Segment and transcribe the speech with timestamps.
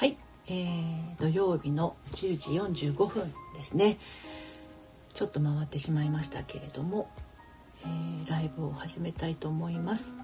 [0.00, 3.98] はい、えー、土曜日の10時45分ですね。
[5.12, 7.10] ちょっと回ってしまいましたけれども、
[7.84, 10.16] えー、ライブを始めたいと思います、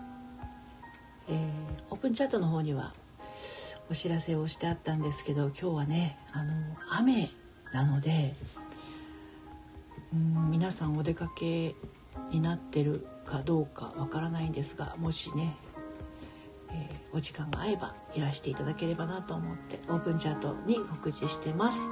[1.29, 1.47] えー、
[1.91, 2.95] オープンチャットの方には
[3.91, 6.55] お知らせをしてあったんですけど今日はねあの
[6.89, 7.29] 雨
[7.75, 8.35] なので
[10.15, 11.75] うん皆さんお出かけ
[12.31, 15.55] になってるかどうかわからないんですがもしね
[16.77, 21.89] えー、お時間が合えばいらしていただければなと思ってオープンチャットに告知してます。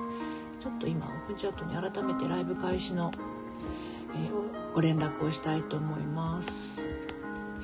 [0.60, 3.10] ちょっと今オープンチャットに改めてライブ開始の、
[4.14, 6.80] えー、ご連絡をしたいと思います。
[6.80, 6.86] よ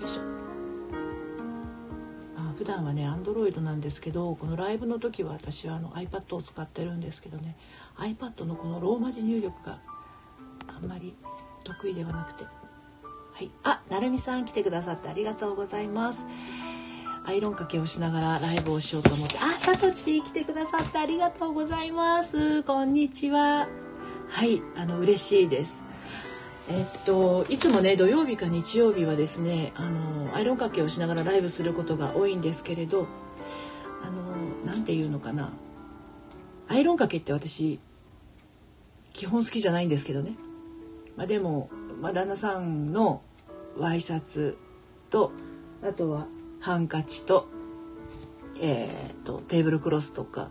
[0.04, 0.22] いしょ。
[2.36, 7.56] あ普段はね Android なんですけどこのライブの時は私はあの iPad を使ってるんですけどね
[7.98, 9.78] iPad のこのローマ字入力が
[10.74, 11.14] あんまり
[11.64, 12.44] 得意ではなくて。
[13.32, 16.26] はい、あ、なるみさん来てくださってありがとうございます。
[17.24, 19.38] アイロンかけをしながらライブをしようと思って。
[19.38, 22.62] あさとち来てくださってありがとうございます。
[22.62, 23.68] こんにちは。
[24.28, 25.82] はいあの嬉しいです。
[26.68, 33.06] えっといつもね土曜日か日曜日はですねあのアイロンかけをしながらライブすることが多いんですけれど
[34.02, 35.52] あのなんていうのかな。
[36.68, 37.80] アイロンかけって私
[39.12, 40.36] 基本好きじゃないんですけどね、
[41.16, 41.68] まあ、でも、
[42.00, 43.22] まあ、旦那さんの
[43.76, 44.56] ワイシャツ
[45.10, 45.32] と
[45.82, 46.28] あとは
[46.60, 47.48] ハンカチと,、
[48.60, 50.50] えーと、テーブルクロスとか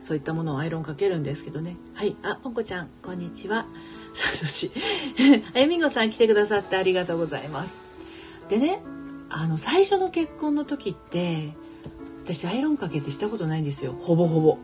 [0.00, 1.76] そういったものをアイロンかけるんですけどね。
[1.94, 2.16] はい。
[2.22, 3.66] あポンコちゃんこんにちは。
[4.14, 4.70] さとし
[5.54, 7.80] あゆみんごさん来てくださってありがとうございます。
[8.48, 8.80] でね
[9.28, 11.52] あの最初の結婚の時って
[12.24, 13.92] 私アイロンかけてしたことないんですよ。
[14.00, 14.56] ほぼほぼ。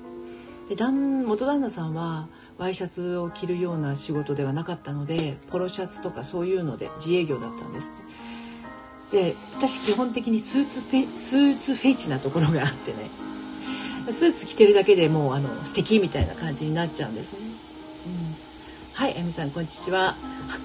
[0.68, 7.92] で旦元旦那さんはワイシャツを着るような仕事ではなかったのでポロシャツとかそういうので自営業だったんです
[9.14, 13.08] で私基本的にスーツフェスーツフェチなところがあってね
[14.10, 17.38] スーツ着てるだけでもうあの素敵みたいな感じになっちゃうんですね。
[18.06, 18.34] うん、
[18.92, 20.16] はい、あゆみさんこんにちは。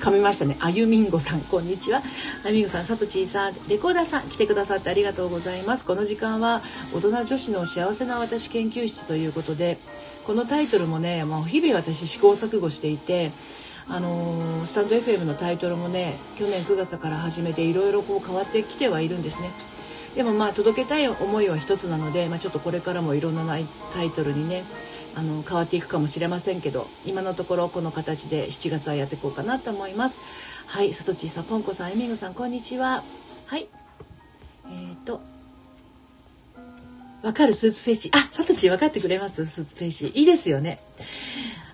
[0.01, 0.57] 噛みましたね。
[0.59, 2.01] あゆみんごさんこんにちは。
[2.43, 5.85] あゆみんごさん、さとちーさん、レコーダーさん来てくださってありがとうございます。
[5.85, 6.61] この時間は
[6.93, 9.77] 大人女子の幸せな私研究室ということで、
[10.25, 13.31] このタイトルもね、もう日々私試行錯誤していて。
[13.91, 19.49] あのー、スタンド FM のタイトルもね去年9月から始めていろいろこう変わってきてはいるんですね。
[20.15, 23.57] でもまあ届けたい思いは一つなので、まあ、ちょっとこれからもいろんな
[23.93, 24.63] タイトルにね
[25.15, 30.17] あの変わっていくかもしれませんけど今のところこの形で7月はやっていこうかなと思います。
[30.67, 33.03] はいさとちさぽんこさんえみぐさんこんにちは。
[33.47, 33.69] はい。
[34.65, 35.19] えっ、ー、と
[37.23, 39.45] わかるスーツフェチあさとち分かってくれます？
[39.47, 40.79] スーツフェチいいですよね。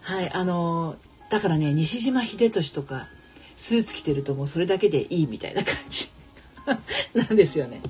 [0.01, 0.95] はいあの
[1.35, 3.07] だからね西島秀俊とか
[3.57, 6.09] スーツ着てるともうそれだけでいいみたいな感じ。
[7.13, 7.81] なんですよね。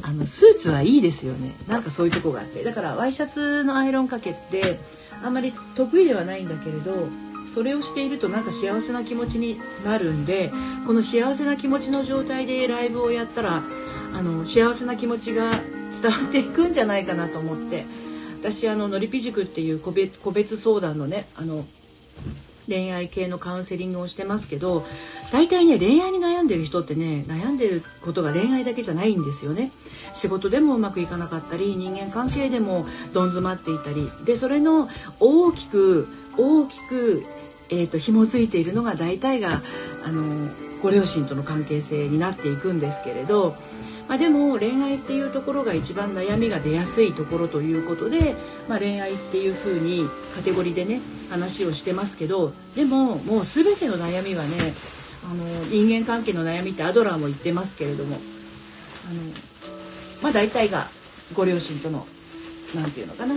[0.00, 1.56] あのスーツはいいですよね。
[1.66, 2.62] なんかそういうとこがあって。
[2.62, 4.78] だからワイシャツのアイロンかけって
[5.24, 7.08] あんまり得意ではないんだけれど
[7.48, 10.52] それをしているとなんか幸せな気持ちになるんで
[10.86, 13.64] この幸せな気持ちの状態でライブをやったら
[14.14, 15.60] あの幸せな気持ちが
[16.00, 17.86] 伝わっていくんじゃないかなと思って。
[18.42, 21.64] 私あののりぴ塾っていう個別個別相談のねあの
[22.68, 24.86] 恋愛系のカウンセリングをしてますけど
[25.32, 29.72] 大体ね恋愛に悩んでる人ってね悩んでることが恋愛だけじゃないんですよね。
[30.14, 34.88] 仕事でもうまくいかなかったり人間関係でもどん詰まっていたりでそれの
[35.20, 36.06] 大きく
[36.36, 37.24] 大きく、
[37.70, 39.62] えーと、紐づいているのが大体が
[40.04, 40.50] あの
[40.82, 43.56] ご両親との関係性になっていくんですけれど
[44.08, 48.34] まあ、でも恋愛っていうところが一番悩みが出やすいところということで、
[48.68, 54.74] まあ、恋愛っていうふうにカテゴリーでね話をしてますけどでももう全ての悩みはね
[55.24, 58.16] あの人間関係の悩みってアドラーも言ってますけれども
[59.08, 59.20] あの
[60.22, 60.88] まあ大体が
[61.34, 62.06] ご両親との
[62.74, 63.34] 何て言うのかな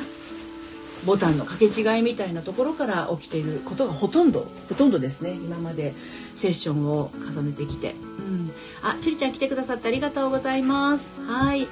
[1.06, 5.32] ボタンの掛け違いみたいなところから起きていることがほとんどほとんどですね。
[5.32, 5.94] 今まで
[6.36, 8.52] セッションを重ねてきて、うん、
[8.82, 11.12] あちりちゃん来てくださってありがとうございます。
[11.28, 11.68] はい。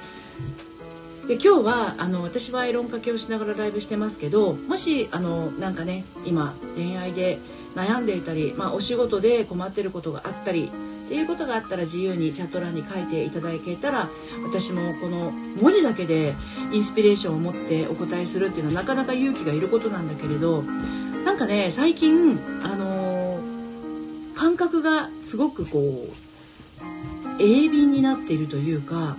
[1.26, 7.38] で今日はあの私はアイロンかけをしながらライブしてますけどもしあのなんかね今恋愛で
[7.74, 10.70] 悩んでいたり、まあ、お仕事で困ってることがあったり
[11.04, 14.08] っていうことがあったら自由にチャット欄に書いていただけたら
[14.42, 16.34] 私もこの文字だけで
[16.72, 29.16] インスピレーションを持ってお答えするっていうのはなかなか勇気がいることなんだけれどなんかね最近あのー、感覚がすごくこう鋭敏になっているというか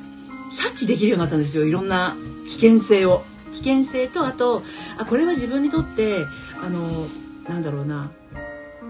[0.51, 2.15] 察知できるようになったんですよいろんな
[2.47, 3.23] 危険性を。
[3.53, 4.63] 危険性とあと
[4.97, 6.25] あこれは自分にとって
[6.61, 7.07] あの
[7.47, 8.11] なんだろうな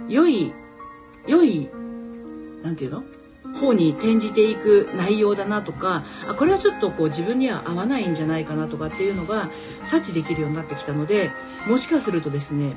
[0.10, 0.54] 良い
[1.28, 1.70] 良い
[2.66, 3.04] なんていうの？
[3.54, 9.50] 方に転じていく内容だなとかあこれはちょっとこう自分には合わないんじゃないかなとかっていうのが
[9.84, 11.32] 察知できるようになってきたので
[11.68, 12.74] もしかするとですね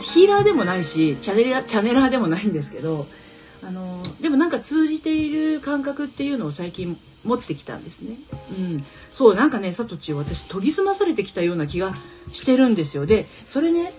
[0.00, 3.06] ヒーラーでもないしチャネラチャネラーでもないんですけど
[3.62, 8.16] あのでもなんか通じている感覚っていうのを最近持ってきたんですね。
[8.50, 11.94] うん、そうなんかねサトチ私研ぎ澄まされてきたような気が
[12.32, 13.06] してるんですよ。
[13.06, 13.92] でそれね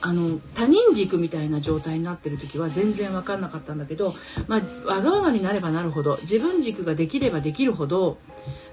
[0.00, 4.14] あの他人軸みたいな状態になってる時は全然分かんなかったんだけど、
[4.48, 8.18] まあ、わがままになればなるほど自分軸ができればできるほど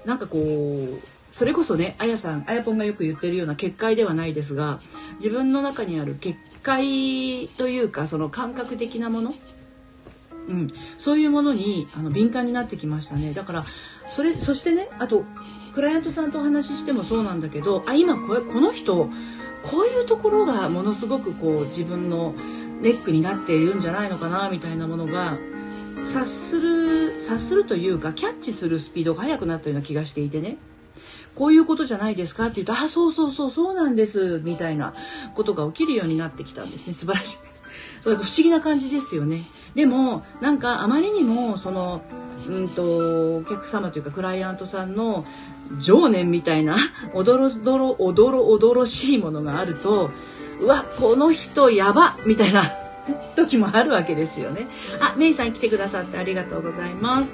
[0.04, 1.00] なんかこう
[1.32, 4.80] それこそねあやさんあやぽんがよく言ってるような結界ではないですが
[5.16, 9.34] 自分の中にある結界というかその感覚的なもの、
[10.48, 13.32] うん、そういうものにあの敏感になってきましたね。
[13.32, 13.64] だから
[14.10, 15.24] それそしてねあと
[15.72, 19.08] クライアントさんとお話ししてもそうなんだけどあ今これこの人
[19.62, 22.34] こういうところがものすごくこう自分の
[22.80, 25.38] ネックになっているんじゃないのかなみたいなものが
[26.02, 30.56] 察する察するというかキャッチするスピードが速くなったような気がしていてね
[31.34, 34.94] こういうことじゃないですかって言うと「あそうそうそうそうなんです」みたいな
[35.34, 37.38] ことが起きるようになってきたんですね素晴らしい。
[38.02, 39.46] そう不思議な感じですよね。
[39.74, 42.02] でもなんかあまりにもその
[42.46, 45.24] うんとお客様というかクライアントさんの
[45.78, 46.76] 情念みたいな
[47.14, 50.10] おどろどろおどろおどろしいものがあると
[50.60, 52.70] うわこの人やばみたいな
[53.36, 54.66] 時もあるわけですよね。
[55.00, 57.32] あ、メイさん来てくださってありがとうございます。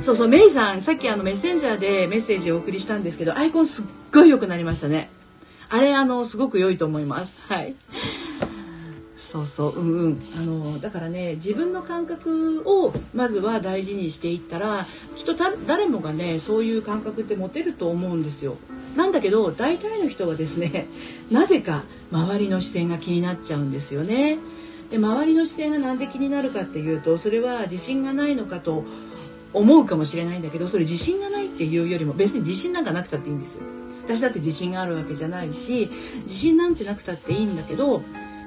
[0.00, 5.10] そうそう、メイさん、さっきあのメッセンジャーでメッセージをお送りしたんですけど、アイコンすっごい良くなりましたね。
[5.68, 7.36] あれ、あの、すごく良いと思います。
[7.48, 7.74] はい。
[9.30, 18.56] そうそううんうんあのだからね自分の感覚をまずは大事にしていったら人誰もがねそういう感覚って持てると思うんですよ。
[18.96, 20.86] なんだけど大体の人はですね
[21.30, 24.38] なぜか周りの視線が気になっちゃうんですよね。
[24.90, 28.84] で周りの視線が何で気になるかっていうとそれは自信がないのかと
[29.54, 33.62] 思うかもしれないんだけどそれ自信がないっていうよりも別に自信なんかなくたっていいんですよ。
[34.04, 35.88] 私だって自信があるわけじゃないし
[36.24, 38.02] 自信なんてなくたっていいんだけど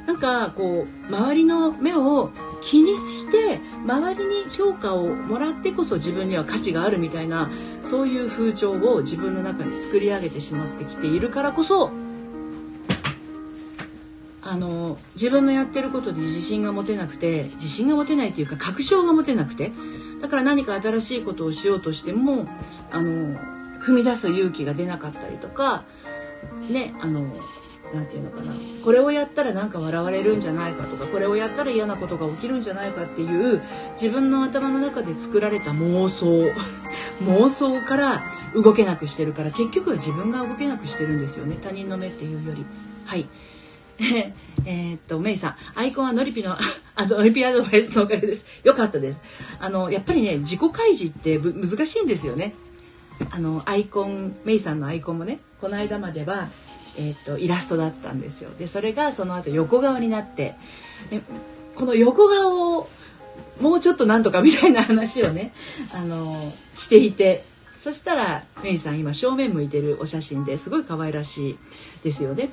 [0.05, 2.31] なんかこう周りの目を
[2.61, 7.49] 気にして周りに評価をもらってこそ自分には価値があるみたいな
[7.83, 11.91] そういう風潮を自分の中に作り上げてしまってきているからこそ
[14.41, 19.71] あの自分のやってることで自信が持てなくて自信が持てないというか確証が持てなくて
[20.21, 22.47] だから何か新しいことをしようとしても
[22.91, 23.35] あの
[23.79, 25.83] 踏み出す勇気が出なかったりとか
[26.69, 27.25] ねあの
[27.93, 28.53] 何て言うのかな
[28.83, 33.61] これをやったらなんか笑われるんじゃないかとかこれをやったら嫌なことが起きるんじゃないかっていう
[33.93, 36.51] 自分の頭の中で作られた妄想
[37.23, 38.23] 妄想から
[38.53, 42.65] 動けなくしてるから結局は自分が動けなくしてるんですよね他人の目っていうより。
[43.05, 43.25] はい
[44.65, 46.57] えっと、メイさん、アイコンはノリピの、
[46.95, 48.45] あの、ノリピアドバイスのおかげです。
[48.63, 49.21] よかったです。
[49.59, 52.53] あの、やっぱりね、自己開示って難しいんですよね。
[53.31, 56.49] あの、アイコン、メイさんのアイコンもね、この間までは、
[56.97, 60.55] えーと、イラストだったんですよでそれがその後横顔になって
[61.09, 61.21] で
[61.75, 62.89] この横顔を
[63.59, 65.53] もうちょっとなんとかみたいな話をね
[65.93, 67.43] あのしていて
[67.77, 71.57] そしたらメイさん今正面向いてるお写真ですごい可愛らしい
[72.03, 72.49] ですよね。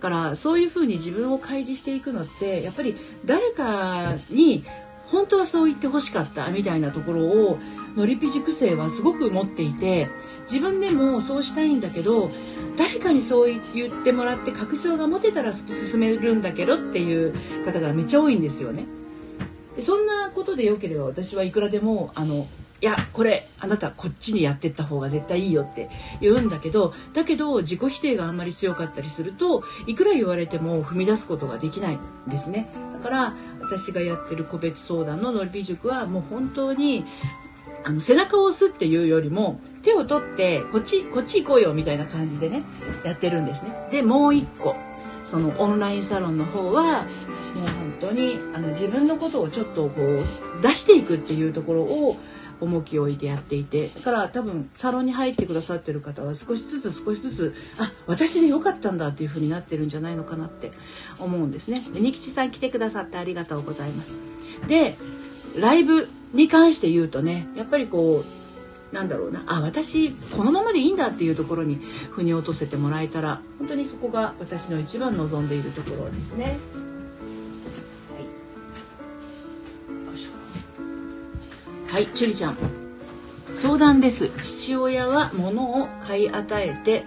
[0.00, 2.94] だからそういうふうに自分を開示していくのってやっぱり
[3.24, 4.64] 誰かに
[5.06, 7.58] 本当はそう言ってほしかったみたいなところを
[7.96, 10.08] のりぴ塾生はすごく持っていて
[10.50, 12.30] 自分でもそうしたいんだけど
[12.76, 17.34] 誰かにそう言ってもらって確証が持てたら進めるんだけどっていう
[17.64, 18.84] 方がめっちゃ多いんですよね。
[19.76, 22.46] でそんなことでよければ私はいくらでもあの
[22.82, 25.88] いやこれあなたこっちにやってった方が絶対いいよって
[26.20, 37.06] 言うんだけどだけど自己否定があんまり強かったりするといくら言われても踏み出すことができないんですねだから私がやってる個別相談ののりび塾はもう本当に
[37.86, 42.64] あの背中を押すっていうよりも手を取ってこっちこっち行こうよみたいな感じでね
[43.04, 43.88] やってるんですね。
[43.92, 44.74] でもう一個
[45.24, 47.04] そのオンラインサロンの方は
[47.54, 50.24] もう本当にあの自分のことをちょっとこう
[50.62, 52.16] 出していくっていうところを
[52.60, 60.72] 重きを置いてやっていてだから多分サロンに入ってくださってる方は少しずつ少しずつあ私でよかったんだっていう風になってるんじゃないのかなって
[61.18, 61.86] 思うんですね。
[61.92, 64.14] で二吉さん来てくださってありがとうございます。
[64.66, 64.96] で
[65.56, 68.24] ライブに関して言うとねやっぱりこ
[68.92, 71.76] うなんだろうなあ私このままでいいんだっていうところに
[72.10, 76.58] 腑に落とせてもらえたら本当にそこが私の一番望んでいるところですね。
[81.88, 82.56] はい、チュリちゃん。
[83.54, 84.30] 相談です。
[84.42, 87.06] 父親は物を買い与えて、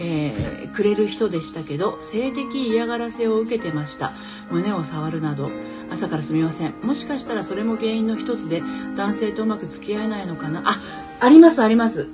[0.00, 4.12] えー、くれる人でしたけど性的嫌がらせを受けてました。
[4.50, 5.50] 胸を触るなど
[5.90, 6.74] 朝からすみません。
[6.82, 8.62] もしかしたらそれも原因の一つで
[8.96, 10.62] 男性とうまく付き合えないのかな。
[10.64, 10.80] あ
[11.20, 12.08] ありますあります。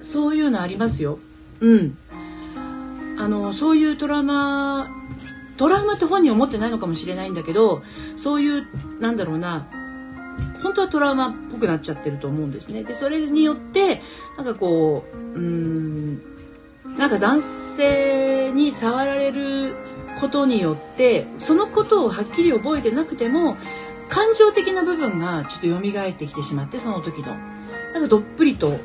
[0.00, 1.18] そういうのありますよ。
[1.60, 1.98] うん。
[3.18, 4.88] あのそういうトラウマ
[5.56, 7.82] トラウマって本人思ってないのかもしれないんだけど
[8.16, 8.66] そういう
[9.00, 9.66] なんだろうな
[10.62, 12.84] 本当はトラウマっぽくなっちゃってると思うんですね。
[12.84, 14.02] でそれによって
[14.36, 16.35] なんかこううん
[16.98, 19.74] なんか男性に触られる
[20.20, 23.56] ことによってそのことをはっきり覚えてなくても
[24.08, 27.34] 感情的な部分がちょっと蘇ってきてしまってその時の。
[27.92, 28.78] なんかどっぷりと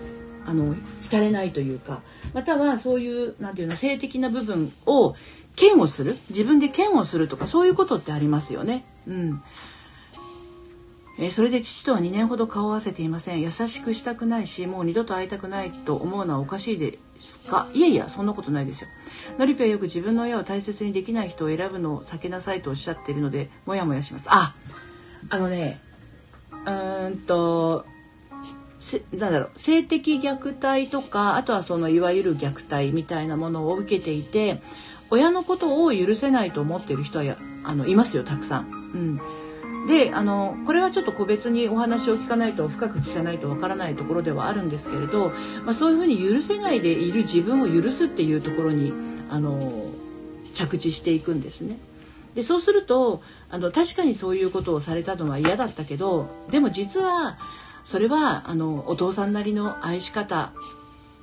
[0.46, 2.02] あの浸れないというか
[2.34, 5.16] またはそういうなんていうの性的な部分を
[5.60, 6.18] 嫌悪する？
[6.30, 8.86] 自分で嫌悪するとかそういうことってありますよね。
[9.08, 9.44] うん。
[11.22, 13.42] えー、それで父とは2年ほど顔を合わせていません。
[13.42, 17.70] 優しくしたくないしもう二度と会いたくないと思うのはおかしいですか？
[17.74, 18.88] いやいやそんなことないですよ。
[19.38, 24.28] のりぴはよく自分の親を大切にできない人を選ぶのを避けなさいとおっしゃっているのでモヤモヤします。
[24.32, 24.56] あ
[25.30, 25.80] あのね
[26.66, 27.86] うーんと
[28.80, 34.60] せなんだろう性的虐待とかあとはそのいわゆる虐待みたいなものを受けていて
[35.12, 38.70] 親のことを許せないと思っている人はやあのいますよたくさん。
[38.94, 39.22] うん、
[39.88, 45.30] であのこれはちょっと個別にお話を聞かないと深く聞かないとわからないところではあるんですけれど、
[45.64, 48.94] まあ、そういうふうに許せないでいる自分を許すっていうところに
[49.30, 49.90] あの
[50.54, 51.78] 着地していくんですね。
[52.36, 57.38] でそうするとあの確かにそういうことをされたのは嫌だったけどでも実は
[57.84, 60.54] それはあのお父さんなりの愛し方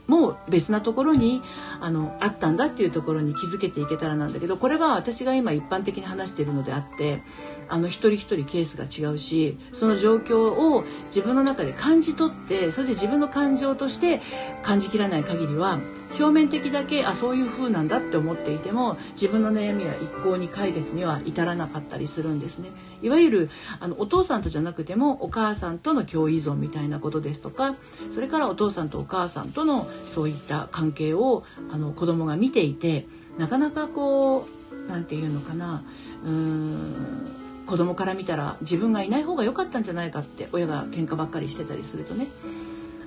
[0.09, 1.43] もう別なところに
[1.81, 7.23] あのあったんだっていうところに気づけていけたらなんだけどこれは私が今一般的に話しているのであって
[7.69, 14.23] あの一人一人ケースが違うしその状況を自分の中で感じ取ってそれで自分の感情として
[14.63, 15.79] 感じきらない限りは
[16.11, 22.71] 表面的だけあそういう風なんだって思っていても自分の悩みは一向に解決には至らなかったりするんですね。
[23.03, 23.51] いわゆる
[23.81, 27.77] あのお父さんとじゃなくてもお母さんとの共依存みたいなことですとか
[28.11, 33.07] それからお父さんとお母さんとのそういった関係をあの子供が見ていて
[33.39, 35.85] なかなかこう何て言うのかな
[36.25, 42.29] うーん子供から見たら自分がいない方が良かったんじゃないかって親が喧嘩ばっかりしてたりするとね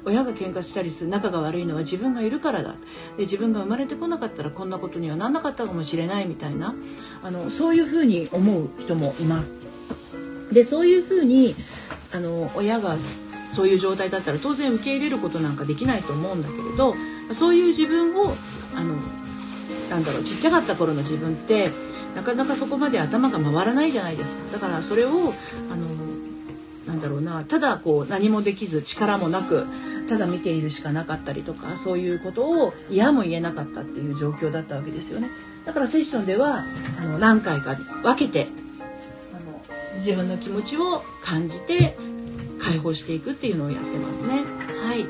[0.05, 2.75] 親が喧嘩したりする仲が悪いのは自分がいるからだ。
[3.17, 6.75] で自分が生まれてこなかったらこんなことにはなんなかったかもしれないみたいな。
[7.23, 9.53] あのそういうふうに思う人もいます。
[10.51, 11.55] でそういうふうに
[12.13, 12.97] あの親が
[13.53, 16.95] そういう状態だったら当然受け入れることなんかできないと思うんだけれど
[17.33, 18.33] そういう自分を
[18.75, 18.95] あの
[19.89, 21.69] なんだろうちっちゃかった頃の自分って
[22.15, 24.53] なかなかそこまで頭が回らないじゃないですか。
[24.53, 25.09] だからそれを
[25.71, 25.85] あの
[26.87, 29.65] なんだろうなただこう何もできず力もなく
[30.07, 35.29] ただ見ているしかなかったりとかそういうことを嫌も言えなかったっていう状況だったわけですよね。
[35.65, 36.63] だからセッションでは
[36.99, 38.47] あの何回か分けて
[39.33, 39.61] あの
[39.95, 41.95] 自分の気持ちを感じて
[42.59, 44.43] 解放していくっていうのをやってますね。
[44.81, 45.05] はい。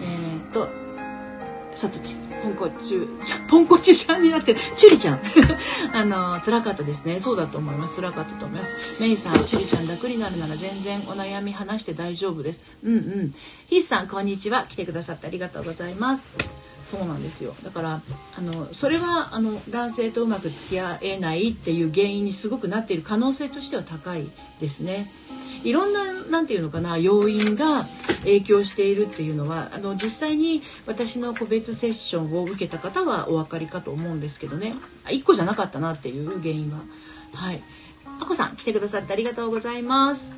[0.00, 0.68] えー、っと
[1.74, 2.14] さとち
[2.46, 3.08] ポンコチ
[3.48, 4.60] ポンコチちゃんになってる。
[4.76, 5.20] チュリちゃん。
[5.92, 7.18] あの辛かったですね。
[7.18, 7.96] そうだと思います。
[7.96, 8.72] 辛かったと思います。
[9.00, 12.62] メイさんチュリちゃん楽になるなら全然お悩み話して大丈夫です。
[12.84, 13.34] うんうん。
[13.68, 14.66] ヒスさんこんにちは。
[14.68, 16.32] 来てくださってありがとうございます。
[16.84, 17.52] そうなんですよ。
[17.64, 18.02] だから
[18.38, 24.28] あのそれはあの男性とうまく付き合えないっていう原因にすごくなっている可能性としては高い
[24.60, 25.10] ですね。
[25.68, 27.86] いろんな何て言うのかな要因が
[28.20, 34.74] 影響しているっていうのはあの実際に私の個別セッションを受けた方はお分かりかと思うんですけどね
[35.06, 36.78] 1個じゃなかったなっていう原因は。
[37.32, 37.62] はい
[38.18, 40.34] あこさん来てくださってありがとうございます。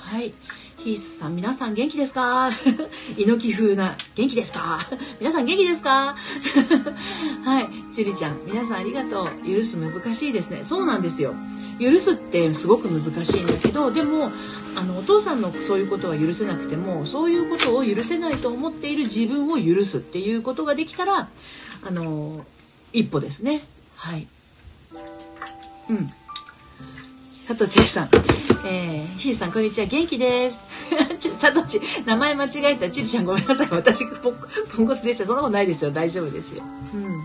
[0.00, 0.32] はい
[0.78, 2.50] ヒースさん、皆さん元気ですか？
[3.18, 4.80] 猪木風な、元気ですか？
[5.20, 6.16] 皆さん元気ですか？
[7.44, 7.68] はい。
[7.94, 9.46] ちりちゃん、皆さんありがとう。
[9.46, 10.60] 許す難しいですね。
[10.64, 11.34] そうなんですよ。
[11.78, 14.32] 許すってすごく難しいんだけど、でも、
[14.76, 21.28] あの、お父さんのそういうことは許せなくても、そういうことを許せないと思っている自分を許すっていうことができたら、
[21.82, 22.44] あの、
[22.92, 23.62] 一歩ですね。
[23.96, 24.26] はい。
[25.88, 26.10] うん。
[27.46, 28.08] 佐藤千恵さん。
[28.64, 29.86] えー、ひーさん、こんにちは。
[29.86, 30.58] 元気です。
[31.38, 32.90] さ とち、名前間違えた。
[32.90, 33.68] ちりちゃん、ごめんなさい。
[33.70, 34.34] 私、ポン
[34.76, 35.26] ポンコツでした。
[35.26, 35.90] そんなことないですよ。
[35.90, 36.62] 大丈夫ですよ。
[36.94, 37.18] うん。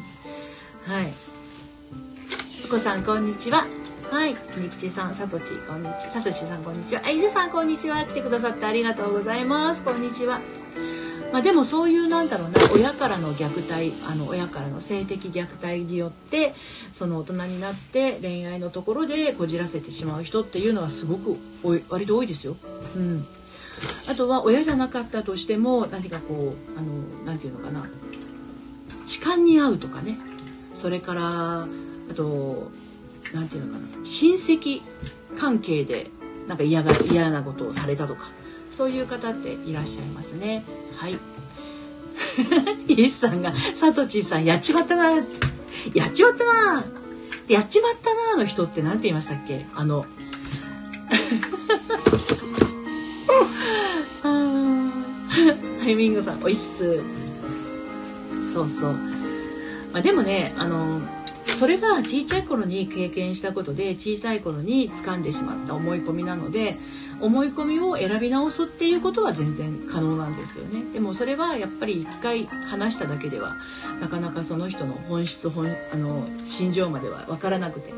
[0.86, 1.14] はい。
[2.66, 3.68] お子さん、こんにちは。
[4.12, 4.36] はい。
[4.58, 6.10] みきちさん、さとち、こんにちは。
[6.10, 7.02] さとちさん、こんにちは。
[7.04, 8.04] あ、いずさん、こんにちは。
[8.06, 9.84] 来てくださってありがとうございます。
[9.84, 10.40] こんにちは。
[11.32, 16.54] まあ、でもそういうなんだろうな親からの虐待あの親からの性的虐待によって
[16.94, 22.56] その大人になって恋愛のところでこじらせてしまう人っていうのはすごくおい割と多いですよ。
[22.96, 23.28] うん、
[24.08, 27.86] あとは親じゃなかったとしても何かこうあのなんていうのかな
[29.08, 30.18] 痴漢に遭うとかね
[30.74, 31.68] それからあ
[32.16, 32.72] と
[33.34, 34.06] 何て言うのかな。
[34.06, 34.82] 親戚
[35.38, 36.10] 関係で
[36.48, 38.28] なんか嫌が嫌なことをされたとか
[38.72, 40.64] そういう方っていらっしゃいますね。
[40.96, 41.18] はい。
[42.88, 45.12] イエスさんが「サトチーさんやっちまったな」
[45.94, 46.84] やっちまったな」
[47.50, 49.66] やっちまったな」の人って何て言いましたっけ？
[49.76, 50.06] あの
[54.22, 57.00] ハイミングさんおいっす。
[58.54, 58.94] そうそう。
[59.92, 61.02] まあでもねあの
[61.56, 66.78] それが小さい頃に経験したことで小さい頃に掴んでしまった思い込みなので
[67.22, 70.84] 思い込みを選び直すっていうことは全然可能なんですよね。
[70.94, 73.56] でもそれはやっぱり一回話しただけでは
[74.02, 77.94] なかなかその人の本質本あの心情までは分からなくて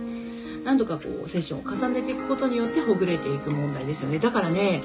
[0.64, 4.20] 何度かこうセッションを重ねていくことによってほぐれていく問題ですよね。
[4.20, 4.82] だからね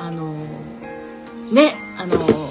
[0.00, 0.34] あの
[1.52, 2.50] ねあの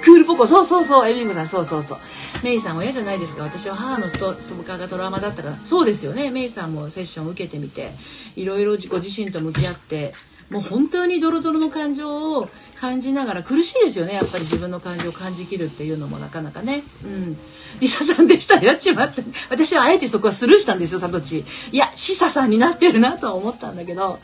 [0.00, 0.46] クールポコ。
[0.46, 1.08] そうそうそう。
[1.08, 1.48] エミングさん。
[1.48, 1.98] そうそうそう。
[2.42, 3.42] メイさんは嫌じゃないですか。
[3.42, 5.58] 私は母のストーカーがトラウマだったから。
[5.64, 6.30] そうですよね。
[6.30, 7.92] メイさんもセッション受けてみて。
[8.36, 10.14] いろいろご自身と向き合って。
[10.50, 12.48] もう本当にドロドロの感情を
[12.80, 13.42] 感じながら。
[13.42, 14.14] 苦しいですよね。
[14.14, 16.82] やっぱり自分の感情を感じきるっていうのもなかなかね。
[17.04, 17.38] うん。
[17.80, 18.60] リサさんでした。
[18.60, 21.44] やっちまって私はあえてそこはスルーしたんですよサトチ。
[21.70, 24.18] いやシサさんになってるなとは思ったんだけど。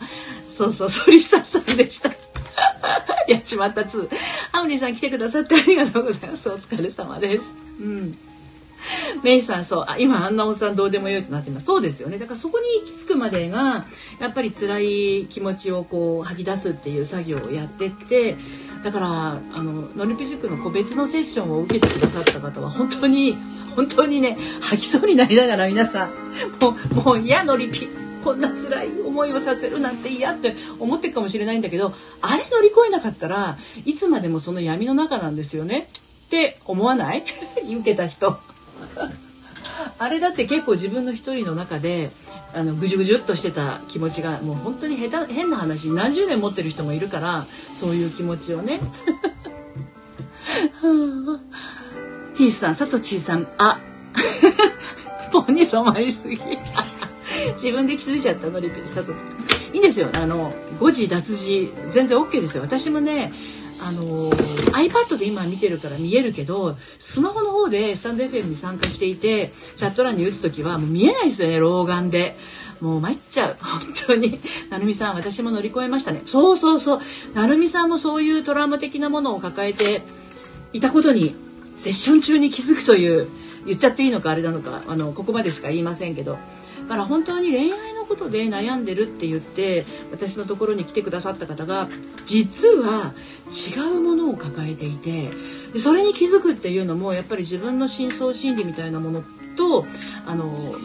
[0.51, 1.11] そうそうそう。
[1.11, 2.09] リサさんでした。
[3.27, 4.09] やっちまった2。
[4.51, 6.49] ハムリーさん来てくださってありがとうございます。
[6.49, 7.55] お疲れ様です。
[7.79, 8.17] うん。
[9.23, 11.65] メイさん、そう、あ今あんなおっさんどうでもよいとなってます。
[11.65, 12.17] そうですよね。
[12.17, 13.85] だからそこに行き着くまでが、
[14.19, 18.37] やっぱり辛い気持ちをこう吐き出すっていう作業をやってって、
[18.83, 19.07] だから、
[19.53, 23.35] あの、ノリピ塾の個別のセッションを受けてくださった方は本当に、
[23.75, 26.11] 本当にね、吐きそうになりながら皆さん、
[26.61, 28.06] もう、もう、いや、ノリピ。
[28.23, 35.89] こんな辛い思いをさせるなんて嫌って思ってるかもしれないんだけどあれ乗り越えなかったらいつまでもその闇の中なんですよね。
[36.27, 37.23] って思わない？
[37.63, 38.37] 受けた人。
[39.99, 42.11] あれだって結構自分の一人の中で
[42.53, 48.79] あのぐじゅぐじゅっとしてた気持ちがもう本当に下手変な話何十年持ってる人もいるからそういう気持ちをね。
[52.35, 53.79] ヒースさん、サトチーさん、あ、
[55.31, 56.37] ポンに染まりすぎ。
[57.55, 59.29] 自分で気づいちゃったのリピ佐藤さん
[59.73, 63.33] いいんですよあの誤字脱字全然 OK ですよ私もね
[63.79, 72.35] あの iPad で今見てるから見えるけどスマホの方でスタンド FM に参加していてチャット欄に打つ時はもう見えないですよね老眼で。
[72.79, 73.57] もう参っちゃう。
[73.61, 74.39] 本当に。
[74.69, 76.23] なるみさん、私も乗り越えましたね。
[76.25, 77.01] そうそうそう。
[77.33, 80.01] なるみさんもそういうトラウマ的なものを抱えて
[80.73, 81.35] いたことに、
[81.75, 83.27] セッション中に気づくという、
[83.65, 86.37] 言っちゃっていいのかあれなのか、あの、ここまでしか言いませんけど、
[86.87, 91.87] から本当に恋愛のことで悩んでるって言って私のところに来てくださった方が
[92.25, 93.13] 実は
[93.47, 95.29] 違うものを抱えていて
[95.73, 99.23] でそれに気づくっていうのもやっぱり自分の深層心理みたいなもの
[99.55, 99.85] と
[100.25, 100.75] あの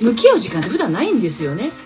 [0.00, 1.70] 向き合う時間って普段ないんですよね。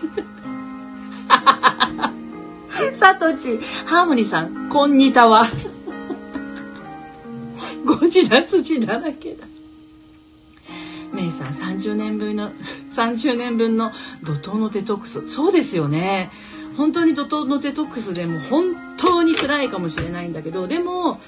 [2.95, 5.47] サトチハーモニーさんこんにたは。
[7.85, 9.47] ご自立ちだらけだ。
[11.15, 12.51] メイさん30年分の
[12.93, 15.29] 30年分の怒涛のデトックス。
[15.29, 16.31] そうですよね。
[16.77, 21.21] 本当に怒涛のデトックスでも本当に辛いかもしれないんだけどでも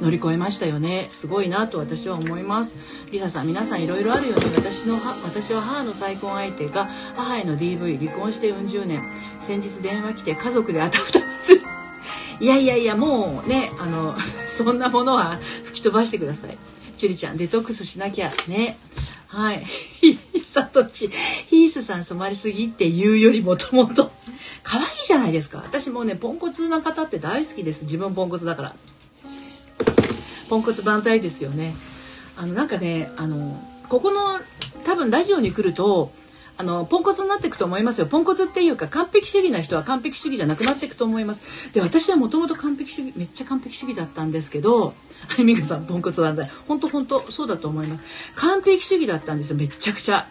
[0.00, 1.06] 乗り越えましたよね。
[1.10, 2.76] すごいなと私は思います。
[3.10, 4.42] リサさん皆さんいろいろあるよね。
[4.56, 9.02] 私の私は母の再婚相手が母への DV 離婚して40年。
[9.40, 11.54] 先日電話来て家族であたふたす。
[11.54, 11.62] る
[12.40, 14.16] いやいやいやもうねあの
[14.48, 16.56] そんなものは吹き飛ばしてください。
[17.02, 18.78] ちゅりちゃんデトックスしなきゃね
[19.26, 19.64] はい。
[20.44, 21.08] さとち、
[21.48, 24.12] ヒースさん染まりすぎって言うよりもともと、
[24.62, 25.58] 可愛いじゃないですか。
[25.64, 27.84] 私もね、ポンコツな方って大好きです。
[27.84, 28.74] 自分ポンコツだから。
[30.50, 31.74] ポンコツ万歳ですよね。
[32.36, 34.38] あの、なんかね、あの、ここの、
[34.84, 36.12] 多分ラジオに来ると、
[36.56, 38.06] あの、ポンコツになっていくと思いますよ。
[38.06, 41.40] ポンコツっていうか、完璧主義な人は完璧主義じゃなくなっていくと思います。
[41.72, 44.94] で、私はもともと完璧主義、めっちゃ完璧主義だったんですけど、
[45.28, 46.50] はい、ミカさん、ポンコツ万歳。
[46.68, 48.06] 本当本当そうだと思います。
[48.36, 50.26] 完璧主義だったんですよ、めちゃくちゃ。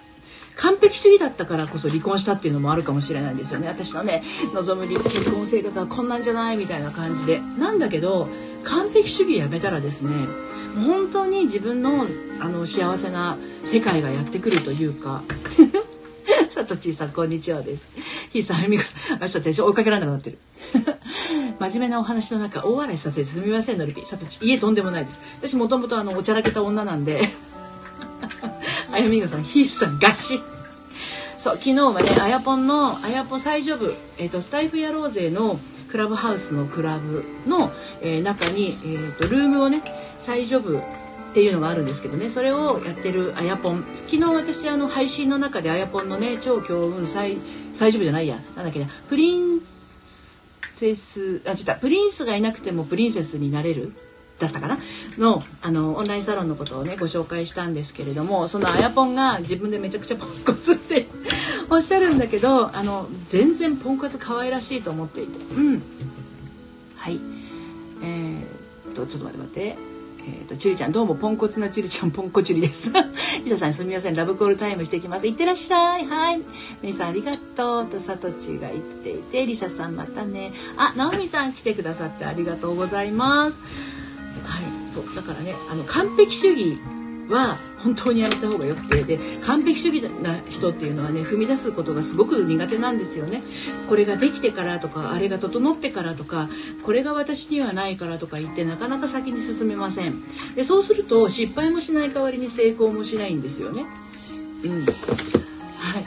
[0.56, 3.68] 完璧主義だったからこそ離婚したっていうのもあるかもしれないんですよね。
[3.68, 7.40] 私のね、望む結婚生活はこんなんじゃないみたいな感じで。
[7.58, 8.28] なんだけど、
[8.64, 10.12] 完璧主義やめたらですね、
[10.86, 12.06] 本当に自分の
[12.40, 15.24] あの幸せな世界がやってくるというか。
[16.50, 17.88] さとちさん、こんにちはです。
[18.32, 20.38] ひいさんあゆ、みこさん、明日手帳追いかけられなくなってる。
[21.60, 27.30] 真面目なお話の中大笑いさせてすみませんのりぴさとち家とんでもないです私もともとあのおちゃらけた女なんで
[28.92, 30.40] あやみがさんヒーさんガシ
[31.40, 39.82] そう昨日はねあやぽんのあやぽん最上部、えーと、スタイフ野郎勢のクラブハウスのクラブの、えー、中に、えーと、ルームをね
[40.20, 40.80] 最上部
[41.32, 42.30] っていうのがあるんですけどね。
[42.30, 47.38] それをやってるあやぽん昨日私あの配信の中であやぽんのね超強運最
[47.72, 48.38] 最上部じゃないや。
[48.56, 48.88] なんだっけな。
[49.08, 49.62] プリン
[50.70, 51.76] セスあ違った。
[51.76, 53.94] プリンスがいなくてもプリンセスになれる。
[54.40, 54.80] だったかな。
[55.18, 61.08] のあのオンラインサロンのことをねご紹介したんですけれどもそのあやぽんが自分でめちゃくちゃポンコツって
[61.70, 65.38] おっしゃるんだけどあの全然ポンコツ可愛らしいと思っていて。
[65.56, 65.82] うん。
[66.98, 67.20] はい。
[68.04, 69.91] えー、っとちょっと待って待って。
[70.26, 72.92] えっ、ー、と、チュリちゃん、どうも、ポンコツなチュリちゃん、ポンコチュリです。
[73.44, 75.28] リサさん、すみません、ラブコールタイムしていきます。
[75.28, 76.06] いってらっしゃい。
[76.06, 76.42] はい。
[76.82, 77.88] メイさん、ありがとう。
[77.88, 80.54] と、サトチが言っていて、リサさん、またね。
[80.78, 83.62] あ、ナオミさん、来てくださってありがとうございます。
[84.44, 86.78] はい、そう、だからね、あの、完璧主義
[87.32, 93.42] は本当にやめた方がよくてで完璧主義な人っていうのはね踏み出すことがすごく苦手なんですよね。
[93.90, 96.50] これができてからとかあれが整ってからとか
[96.84, 100.22] これが私にはないからとか言ってなかなか先に進めません。
[100.56, 103.86] でそうすると失敗もしない代わりに成功もしないんですよね。
[104.64, 106.06] うん、はい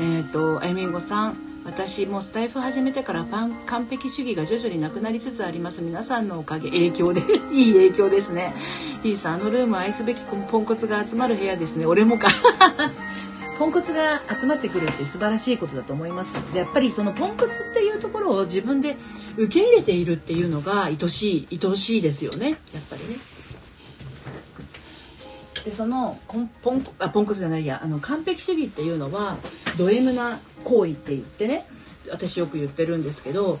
[0.00, 5.80] えっ、ー、とあゆみんごさん私もスタイフ始めてからパン完璧主義が徐々になくなりつつあります。
[5.80, 7.22] 皆さんのおかげ影響で。
[7.52, 8.54] いい影響ですね。
[9.02, 11.86] いいさあのルーム愛すべきポンコツが集まる部屋ですね。
[11.86, 12.28] 俺もか。
[13.58, 16.34] ポンコツが集まってくるって素晴らしいことだと思います。
[16.52, 18.96] でやっぱりそのポンコツっていうところを自分で
[19.36, 22.58] 受け入れているっていうのが愛しい愛しいですよね。
[22.74, 23.18] やっぱりね。
[25.64, 27.80] でそのポンポンあポンコツじゃないや。
[27.82, 29.38] あの完璧主義っていうのは
[29.78, 31.66] ド M な行為って言ってね
[32.10, 33.60] 私よく言ってるんですけど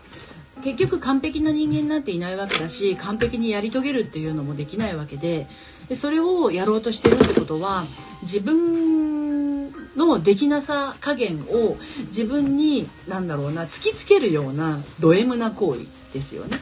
[0.62, 5.46] 結局完璧な人間なんていないわけだし完璧にやり遂げるっていうのもできないわけで
[5.88, 7.84] でそれをやろうとしてるってことは
[8.22, 16.58] 自分のできなさ加減を自分に何だろうな突きつけるようなド M な行為ですよね。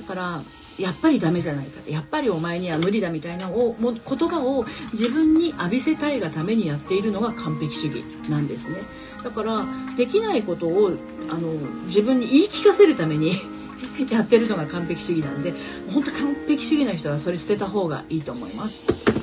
[0.00, 0.42] だから
[0.78, 8.78] やっぱりダメじゃないかやっぱりお前には無理だみたいなおも言葉を自分に浴びせたいがためにやっているのが完璧主義なんですね。
[9.22, 9.64] だから
[9.96, 10.92] できないことを
[11.28, 11.52] あの
[11.84, 13.34] 自分に言い聞かせるために
[14.10, 15.52] やってるのが完璧主義なんで
[15.92, 18.80] 本当完璧主義な人はそれ捨てた方がいいと思います。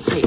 [0.08, 0.22] はい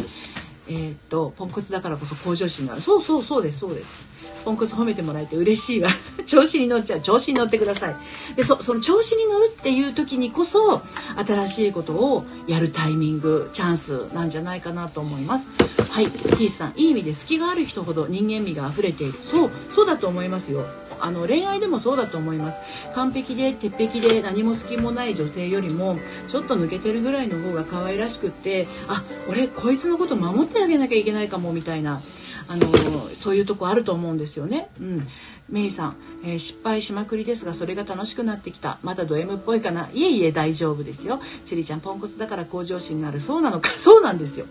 [0.72, 2.82] えー、っとポンコツだからこそ向上心がある。
[2.82, 4.06] そうそうそうですそうです。
[4.46, 5.90] ポンコツ褒めてもらえて嬉しいわ。
[6.26, 7.02] 調子に乗っちゃう。
[7.02, 7.96] 調子に乗ってください。
[8.36, 10.82] でそその調子に乗るっていう時にこそ
[11.26, 15.50] 新しいことをやるタイミングチャンスなんじゃないかなと思います。
[15.90, 16.74] はいヒースさん。
[16.78, 19.14] いい意味で隙がある人ほど人間味が溢れている。
[19.24, 20.66] そうそうだと思いますよ。
[21.02, 22.60] あの恋愛でもそうだと思います
[22.94, 32.02] 完璧で鉄壁で何も隙もない女性よりもちょっと抜けてるぐらいの方が可愛らしくってあ俺こいつのこと守ってあげなきゃいけないかもみたいな
[32.48, 34.70] あのそういうとこあると思うんですよね。
[34.80, 35.08] うん、
[35.52, 38.80] メイさん、えー、失敗しまくりですがそれが楽しくなってきた。
[38.84, 39.90] まだド M っぽいかな？
[39.94, 41.22] いえいえ大丈夫ですよ。
[41.46, 43.20] チリちゃんポンコツだから向上心がある。
[43.20, 43.70] そうなのか？
[43.78, 44.46] そうなんですよ。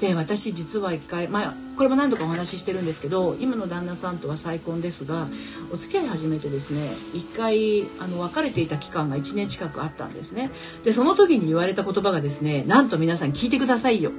[0.00, 5.28] で私実は一回まあこれも何度かお話ししてるんですけど今の旦那さんとは再婚ですが
[5.72, 10.50] お付き合い始めてですね一回あの別れていた期間が1年近くあったんですね。
[10.84, 14.10] でその時に言われた言葉がですねなんと皆さん聞いてくださいよ。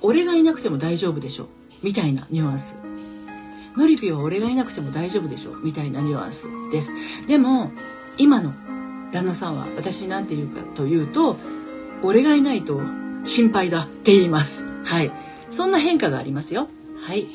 [0.00, 1.48] 俺がいなくても大丈夫でしょ？
[1.84, 2.87] みたいなニュアンス。
[3.78, 6.92] ノリピは俺がいなくても大丈夫でしょみたいなニュアンスです
[7.26, 7.70] でも
[8.18, 8.52] 今の
[9.12, 11.36] 旦那さんは私に何て言うかというと
[12.02, 12.80] 俺がいないと
[13.24, 15.10] 心配だって言いますはい
[15.50, 16.68] そんな変化がありますよ
[17.00, 17.26] はい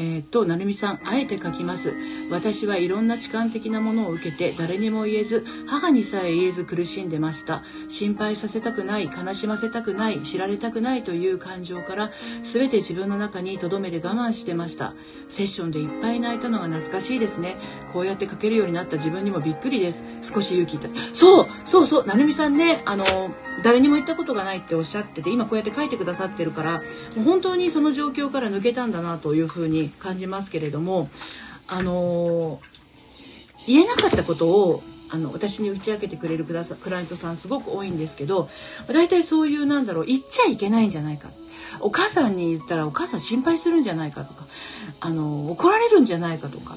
[0.00, 1.92] えー、っと、なるみさん、あえて書きます。
[2.30, 7.64] 私はいろんな痴漢的なものを受けて、誰にも言えず、母にさえ言えず苦しんでました。
[7.88, 14.94] 心配させたくない、悲しませたくない、知られたくないという感情から、全て自分の中に留めで我慢してました。
[15.28, 17.56] セッションでいっぱい泣いたのが懐かしいですね。
[17.92, 20.04] こうやって書けるようになった自分にもびっくりです。
[20.22, 20.88] 少し勇気いた。
[21.12, 23.04] そうそうそう、なるみさんね、あの、
[23.62, 26.80] 誰にも言ったことがないっておっしゃってて、今こうやって書いてくださってるから、も
[27.18, 31.08] う本当にその状況から抜けたんだなというふうに感じますけれども、
[31.66, 32.60] あの、
[33.66, 38.48] 言えなかったことをあの私に打ち明けてくれるクライアントさんすごく多いんですけど
[38.88, 41.30] 大体そういうなんだろう言っちゃいけないんじゃないか
[41.80, 44.46] お母さんに言ったらお母さん心配するんじゃないかとか
[45.00, 46.76] あの怒られるんじゃないかとか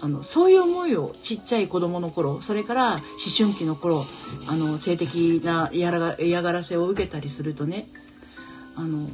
[0.00, 2.98] あのそういう思いをちっちゃい子どもの頃それから思
[3.36, 4.06] 春期の頃
[4.46, 7.88] あの性的な嫌が嫌がらせを受けたりするとね
[8.76, 9.08] あの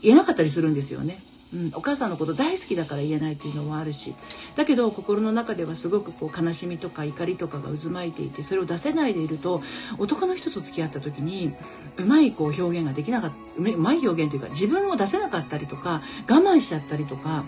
[0.00, 1.22] 言えなかったりするんですよね。
[1.52, 4.14] うん、お母さんのこと大好きだから言えないっていうのもあるし。
[4.56, 9.62] だけど心の中ではすごくこう悲しみとか怒りとかが渦巻いていてそれを出せないでいると
[9.98, 11.54] 男の人と付き合った時に
[11.96, 17.44] うまいこう表現ができなかったうまい表現というか自分を出せなかったりとか我慢しちゃったりとか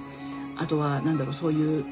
[0.56, 1.84] あとは何だろうそういう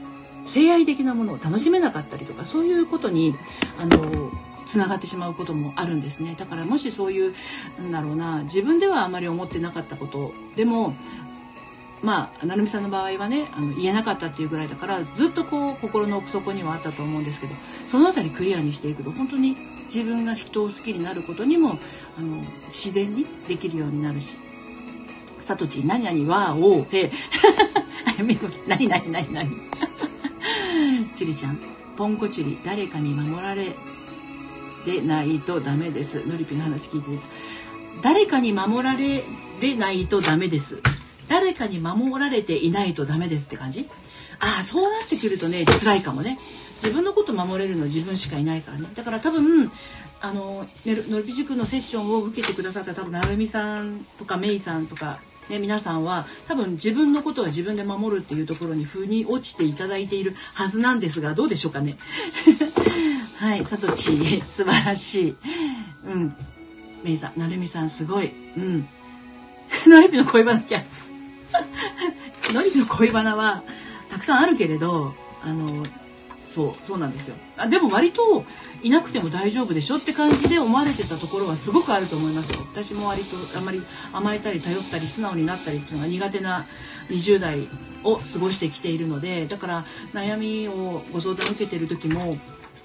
[0.46, 3.34] 性愛的なものを楽しめなかったりとかそういうことに
[3.78, 4.30] あの
[4.66, 6.36] つながってしまうこともあるんですね。
[6.38, 7.34] だからもしそういう
[7.78, 10.94] なんだろうな自分ではあまり思ってなかったことでも
[12.02, 17.54] まあ成美さんの場合はねあの言えなかったっていうぐらいだからずっとこう心の奥底にはあったと思うんですけど
[17.88, 19.56] その辺りクリアにしていくと本当に
[19.86, 21.78] 自分が人を好きになることにも
[22.18, 24.36] あの自然にできるようになるし
[25.40, 27.10] 「さとち何々はおうへ」
[28.22, 29.50] みこさん何何何何
[31.14, 31.58] ちりちゃん
[31.96, 33.74] ポンコチリ誰かに守られ
[34.84, 36.26] でないとダメです。
[36.26, 37.22] のりぴの話聞いて
[38.02, 39.22] 誰かに守られ
[39.60, 40.80] れないとダメです。
[41.28, 43.88] 誰かに守られていないとダメですって感じ？
[44.40, 46.38] ああそうなってくるとね辛いかもね。
[46.76, 48.86] 自分のこと守れるのは自分しかいないからね。
[48.94, 49.70] だから多分
[50.20, 61.96] あののりぴ塾のセッションを受けてくださった多分なるみさんとかめいさんとかね、皆さんは多分自分のことは自分で守るっていうところに腑に落ちていただいているはずなんですがどうでしょうかね。
[63.36, 65.36] はいさとち素晴らしい。
[66.06, 66.34] うん。
[67.02, 68.32] めいさんなるみさんすごい。
[68.56, 68.88] うん。
[69.86, 70.84] のりぴの恋バナきゃ
[72.52, 73.62] のりの恋バナは
[74.10, 75.84] たくさんあるけれどあの
[76.46, 77.36] そうそうなんですよ。
[77.56, 78.44] あでも割と
[78.82, 82.66] いなくても大丈夫でしょって感じで思われてたところはすごくあると思いますよ。
[82.72, 83.82] 私も割とあまり
[84.12, 86.66] 甘えたり頼ったり素直になったりっていうのが苦手な
[87.10, 87.68] 20代
[88.04, 89.84] を過ごしてきているのでだから
[90.14, 92.38] 悩みをご相談受けてる時も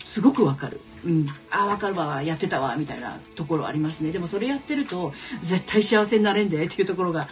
[0.04, 0.82] すごくわかる。
[1.06, 5.12] うん、あ分かるわやってたわみたいなところありますねでもそれやってると
[5.42, 7.28] 絶対幸せになれんでっていうところが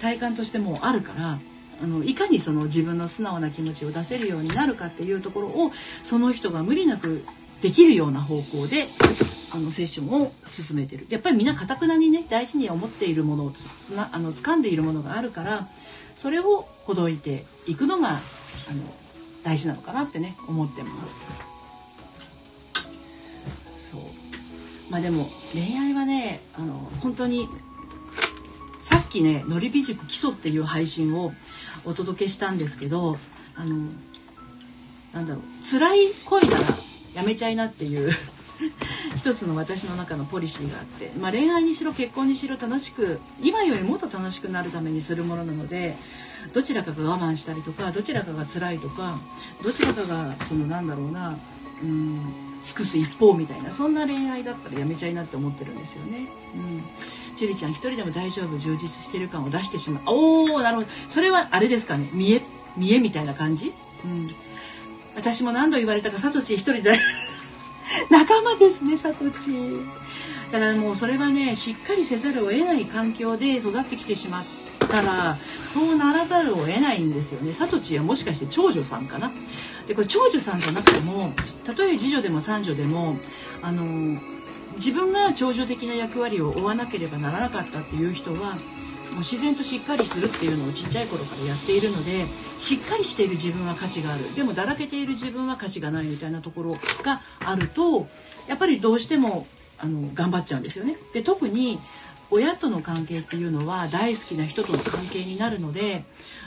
[0.00, 1.38] 体感としてもあるから
[1.82, 5.72] あのいかにその自分の素直な気持ちを出せるようになるかっていうところを
[6.04, 7.24] その人が無理なく
[7.62, 8.86] できるような方向で
[9.50, 15.68] あのセッションを進めてるやっぱりみんなかたくなにね大事に思っているものをつつなあの掴んでいるものがあるから
[16.16, 18.18] それをほどいていくのがあの
[19.42, 21.55] 大事なのかなってね思ってます。
[23.96, 24.26] そう。
[24.90, 27.48] まあでも恋愛はねあの本当に
[28.80, 31.32] さっきね「のりび塾基礎」っていう配信を
[31.84, 33.18] お届けしたんですけど
[33.56, 33.88] あの
[35.12, 36.78] なんだろう辛い恋なら
[37.14, 38.12] やめちゃいなっていう
[39.16, 45.96] 一つの私の中のポリシーがあって、まあ、恋愛にしろ結婚にしろ楽しく今よりもっと楽しくなるためにするものなので
[46.52, 49.18] どちらかが我慢したりとかどちらかが辛いとか
[49.64, 51.36] どちらかがそのなんだろうな
[51.82, 56.26] うん尽くす一方みたいなそんな恋愛だったらやめちゃいなって思ってるんですよね。
[56.56, 56.82] うん。
[57.36, 60.02] チュリちゃん一人でも大丈夫充実してる感を出してしまう。
[60.06, 60.88] おおなるほど。
[61.08, 62.08] それはあれですかね。
[62.12, 62.42] 見え
[62.76, 63.72] 見えみたいな感じ、
[64.04, 64.34] うん、
[65.14, 66.98] 私も何度言われたかサトチ一人で。
[68.10, 69.52] 仲間ですねサトチ
[70.50, 74.44] だからもうそれはねしっかりせざるを得ない環境で育ってきてしまっ
[74.88, 77.52] たらそうならざるを得ないんですよね。
[77.52, 79.30] サトチはもしかして長女さんかな？
[79.86, 81.32] でこれ長女さんじゃなくても
[81.64, 83.16] たとえ次女でも三女でも
[83.62, 84.20] あの
[84.76, 88.56] 自分が長女的な役割を負わなければならなかったっていう人は
[89.10, 92.26] もう自然としっかりするっていうのをちっちゃい頃からやっているので
[92.58, 96.72] しっかりしている自分は価値があるでもだらけている自分は価値がないみたいなところ
[97.02, 98.08] があると
[98.46, 99.46] やっぱりどうしても
[99.78, 100.96] あの頑張っちゃうんですよね。
[101.12, 101.78] で特に
[102.30, 106.04] 親との関係っていうのは大好きな人との関係になるので、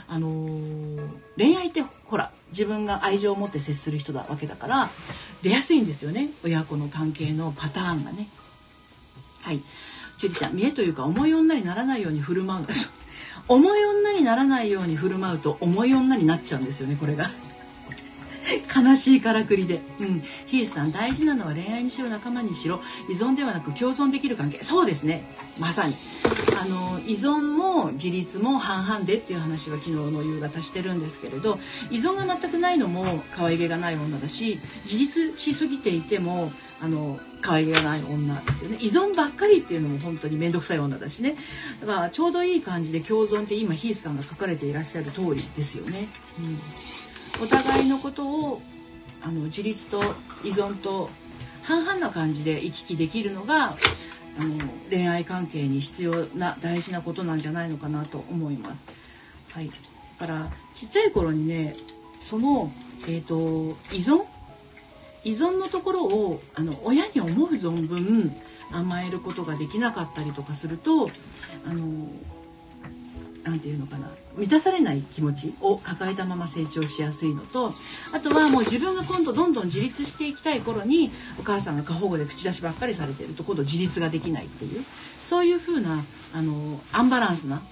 [0.08, 4.90] あのー、恋愛ってほら自分が愛情を持って接する人だわけだから
[5.42, 6.30] 出やすいんですよね。
[6.44, 8.28] 親子の関係のパターンがね。
[9.42, 9.62] はい。
[10.16, 12.66] ちゅりちゃん見えというか重い女にならないように振る舞う。
[13.48, 17.30] 重い女にならないように振る舞うと重い女になっちゃうんですよねこれが。
[18.74, 19.80] 悲しいからくりで。
[20.00, 20.22] うん。
[20.46, 24.62] ヒースさん、大事なのは恋愛にしろ仲間にしろ、依存ではなく共存できる関係。
[24.62, 25.24] そうですね。
[25.58, 25.96] まさに。
[26.60, 31.58] あの、依存も自立も半々でっていう話は昨日の夕方してるんですけれど、
[31.90, 38.78] 依存が全くないのも可愛げがない女だし、自立しすぎていても、あの、可愛げがない女ですよね。
[38.80, 41.36] 依存ばっかりっていうのも本当に面倒くさい女だしね。
[41.80, 46.08] だからちょうどいい感じで共存って今ヒースさんが書かれていらっしゃる通りですよね。
[46.38, 46.58] うん
[47.38, 48.62] お互いのことを
[49.22, 50.02] あの自立と
[50.44, 51.10] 依存と
[51.62, 53.76] 半々な感じで行き来できるのが
[54.38, 54.56] あの
[54.88, 58.82] 恋愛関係に必要な大事なことなんじゃないのかなと思います。
[59.50, 59.68] はい、
[60.18, 61.74] だからちっちゃい頃にね
[62.20, 62.72] その、
[63.06, 64.24] えーと、依存？
[65.22, 68.34] 依存のところをあの親に思う存分
[68.72, 71.10] 甘えることができなかったりとかすると
[71.66, 72.08] あの
[73.44, 74.10] 何て言うのかな。
[74.36, 77.74] 満たされない気持ちを抱えたまま成長しやすいのと
[78.12, 84.84] あとはもう自分が今度どんどん自立していきたい頃にお母さんが過保護で口出しばっかりされてると今度自立ができないっていう
[85.22, 87.62] そういう風なあのアンバランスな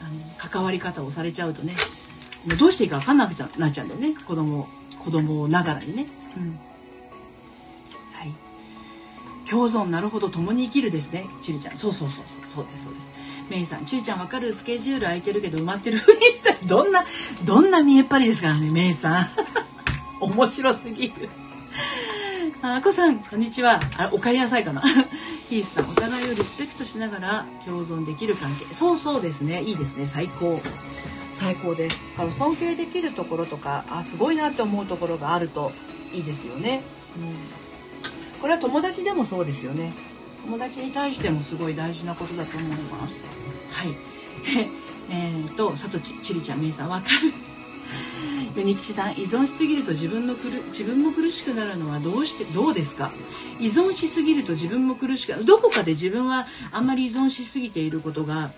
[0.00, 1.74] あの関わり方をされちゃうとね
[2.46, 4.14] もうどうしていいか分かんなくなっちゃうんだよね。
[4.24, 4.68] 子供
[5.00, 6.06] 子供ながらにね。
[6.36, 6.58] うん。
[9.48, 11.76] 共存なるほど共に生きるですねちゅりちゃん。
[11.76, 12.46] そうそうそうそう。
[12.46, 13.12] そうですそうです。
[13.50, 14.52] メイさんちゅりちゃんわかる？
[14.52, 17.04] スケジュール空いてるけど埋まってるふうにしたらどんな
[17.44, 19.26] どんな見えっ張りですからねメイさん。
[20.20, 21.28] 面白すぎる。
[22.62, 23.80] あこさんこんにちは。
[23.98, 24.82] あお帰りなさいかな。
[25.48, 28.72] ヒースさんお互いをリスペクトしながら共存できる関係。
[28.74, 29.62] そうそうですね。
[29.62, 30.06] いいですね。
[30.06, 30.60] 最高。
[31.32, 32.00] 最高です。
[32.18, 35.70] あの尊敬できるところとかあすごいなって思うところがあると
[36.14, 36.82] いいですよね、
[37.14, 39.92] うん、これは友達でもそうですよね
[40.46, 43.24] 友達に対してもすごい大事なことだと思います。
[43.72, 43.88] はい。
[45.10, 47.32] えーと、さとち、ちりちゃん、めいさん、わかる。
[48.54, 53.12] 米吉さん依存しすぎると自分のくる自分も苦しくなるのはどうしてどうですか？
[53.60, 58.52] 依存しすぎると自分も苦しくどこかで自分はあんまり依存しすぎていることが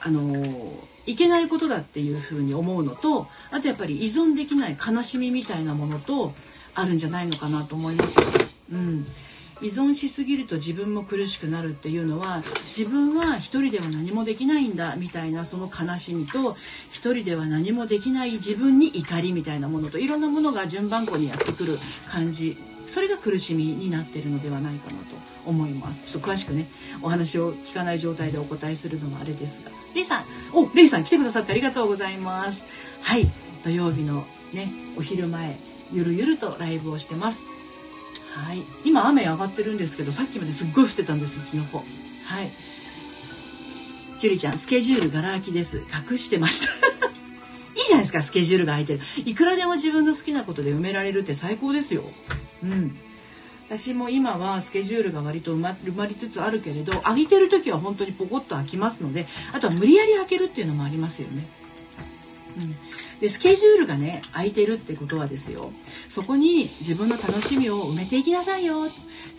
[0.00, 6.34] あのいけないことだっていうふうに思うのとあとやっぱり依存できない悲しみみたいなものと
[6.74, 8.16] あるんじゃないのかなと思います。
[8.72, 9.06] うん。
[9.62, 12.42] 依存しすぎると自分も苦しくなるっていうのは
[12.76, 16.56] 自分は一人では何もできないんだみたいなその悲しみと
[16.90, 22.56] 一人では何もできない自分に怒りみたいなものといろんなものが順番こにやってくる感じ。
[22.86, 25.16] それが苦しみになってるのではないかなと。
[25.46, 26.04] 思います。
[26.06, 26.68] ちょっと詳しくね
[27.02, 29.70] お話を聞かない状態でお答えするのはあれですが。
[29.94, 30.24] レイさん。
[30.52, 32.66] おレイさん来てくださってありがとうございます。
[33.00, 33.30] はい。
[33.64, 35.58] 土曜日のねお昼前
[35.92, 37.46] ゆるゆるとライブをしてます。
[38.36, 38.62] はい。
[38.84, 41.84] 今雨上がってるんですけどさっきまですっごい降ってたんですうちの方は
[42.42, 42.50] い。
[44.18, 45.82] ジュリちゃんスケジュールがら空きです。
[46.10, 46.66] 隠してました。
[47.76, 49.00] いいじゃないですかスケジュールが空いてる。
[49.24, 52.04] いくらでも自分の好きなことで埋められるって最高ですよ。
[52.62, 52.96] うん。
[53.68, 61.44] 私も今はスケジュールが割と埋まりつつあるけれど上げてる時は本当にポコッと空きますのであとは無理やり開けるっていうのもありますよね。
[62.58, 62.76] うん、
[63.20, 65.72] でスケジュールがね空いてるってことはですよ。
[66.08, 68.90] そこに自分の楽しみを埋めていきなさいよ。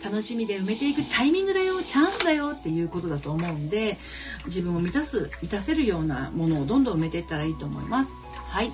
[0.02, 1.82] 楽しみで埋めていくタイミングだよ。
[1.82, 3.98] チャンスだよっていうことだと思うんで
[4.46, 8.12] 自分を満たす満たせるようなものをどんどん埋めていったらいいと思います。
[8.48, 8.72] はい。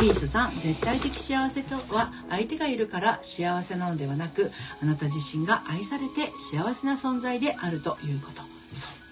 [0.00, 8.42] ヒースさん絶対的幸せとは相手がいるから幸せなのではなくあなた自身が愛されて幸せな存在であるということ。
[8.74, 9.07] そう。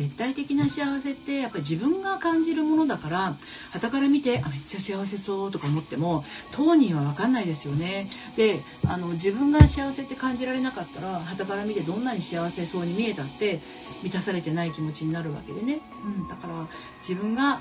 [0.00, 3.36] 絶対的な幸せってやっぱり自分が感じるものだから
[3.70, 8.08] 傍から見てあめっちゃ幸せそうとか思っても当人は分かんないですよね。
[8.34, 13.60] であの自分が幸せって感じられなかったら傍から見てどんなに幸せそうに見えたって
[14.02, 16.66] 満たされてない気持ちになるわけでね、うん、だから
[17.06, 17.60] 自分が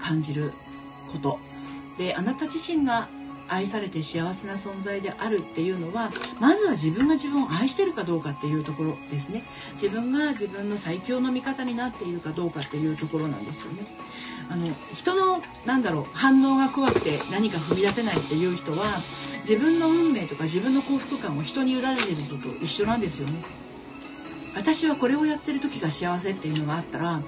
[0.00, 0.52] 感じる
[1.12, 1.38] こと。
[1.96, 3.08] であなた自身が
[3.48, 9.42] 愛されて幸せな存在であるっていうのはまずは自分が自分を愛してるかどうかっていうところですね。
[9.74, 13.86] 自分が自分の最強の味方になっているかどうかっていうところなんですよね。
[14.50, 19.00] あの人のなんだろう反応が怖くて何か踏み出せないっていう人は
[19.42, 23.42] 自分の運命とか自分の幸福感を人に委ねてるのと一緒なんですよね。
[24.54, 27.20] 私はこれをやってる時が幸せっていうのがあったら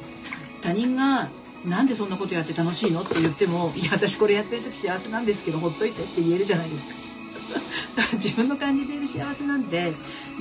[0.62, 1.31] 他人が
[1.66, 6.94] なんでそんなことやって楽しいのって言ってもいや私これやってる時幸せなんですけどほっといてって言えるじゃないですか。
[8.14, 9.92] 自分の感じている幸せなんて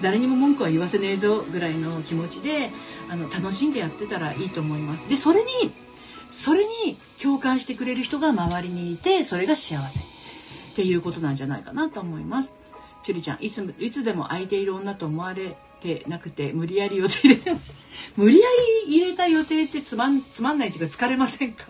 [0.01, 2.71] 誰にも文句は言わせねえぞぐらいの気持ちで
[3.09, 5.07] あの楽しんでやってたらいいと思います。
[5.09, 5.71] でそれに
[6.31, 10.03] それに共感してくれる人が周りにいてそれが幸せっ
[10.75, 12.55] ていうことなんじゃないかなと思います。
[13.03, 17.77] チュリちゃんいついつでも空いている女と思われてなくて無理やり予定入れてます
[18.15, 18.47] 無理や
[18.87, 21.65] り入れた予定ってつまんつまんないっていうか疲れませんか？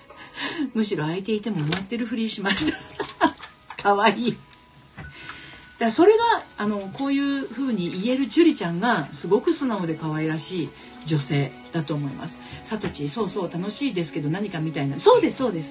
[0.74, 3.34] むしろ空いていても埋まってるふりしました。
[3.82, 4.32] かわいい。
[4.32, 10.68] だからそれがあのこういうふうに言える樹里ちゃんがすごく素直で可愛らしい
[11.06, 12.38] 女性だと思います。
[12.64, 14.98] さとちそうそう楽しいですけど何かみたいな。
[15.00, 15.70] そうですそうです。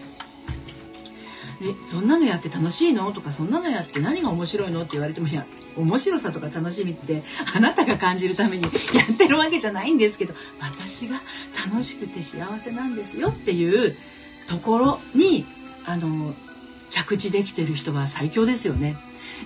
[1.61, 3.11] でそんなのやって楽しいの？
[3.11, 4.81] とかそんなのやって何が面白いの？
[4.81, 5.45] って言われてもいや
[5.79, 7.23] 面白さとか楽しみって
[7.55, 8.69] あなたが感じるためにや
[9.11, 11.21] ってるわけじゃないんですけど私が
[11.65, 13.95] 楽しくて幸せなんですよっていう
[14.47, 15.45] ところに
[15.85, 16.33] あの
[16.89, 18.97] 着地できてる人が最強ですよね。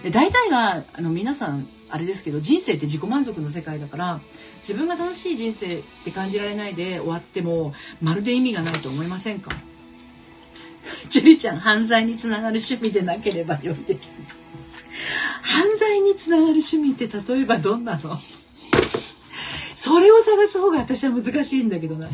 [0.01, 4.21] で大体があの皆さんあれですけど人生って自己満足の世界だから
[4.59, 9.51] 自分が楽しい人生って感じられないで終わってもまるで意味がないと思いませんか？
[11.09, 14.42] ジュリちゃん犯罪につながる趣味でなければ良いです。
[15.41, 18.19] 犯罪につながる趣味って例えばどんなの？
[19.75, 22.07] それを探す方が私は難しいんだけどな。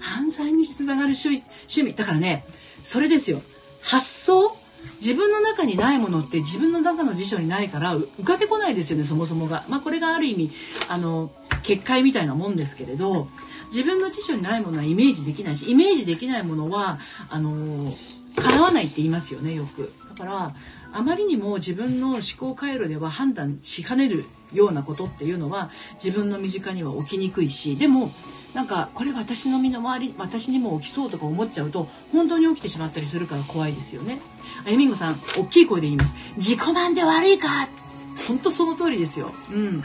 [0.00, 1.44] 犯罪につながる趣
[1.82, 2.44] 味、だからね、
[2.82, 3.42] それですよ。
[3.82, 4.56] 発想
[5.00, 9.64] 自分の中にないものって自分の中の辞書にないから浮かべこないですよね、そもそもが。
[9.68, 10.52] まあこれがある意味、
[10.88, 11.30] あの、
[11.62, 13.28] 結界みたいなもんですけれど、
[13.70, 16.98] 自分の辞書にないものはイメージできないし、イメージできないものは、
[17.28, 17.94] あの、
[18.36, 19.92] 叶わないって言いますよね、よく。
[20.18, 20.54] だから、
[20.92, 25.70] あまりにも自分の思考回路では判断しかねるようなことっていうのは
[26.02, 28.12] 自分の身近には起きにくいしでも
[28.54, 34.20] なんかこれ私の身の回り私にも起きそうとか思っちゃうと本当に起きてしまったりするから怖いですよね。
[34.66, 36.14] あゆみんごさん大きい声で言います。
[36.36, 37.68] 自己満で悪いか
[38.26, 39.32] 本当その通りですよ。
[39.52, 39.82] うん。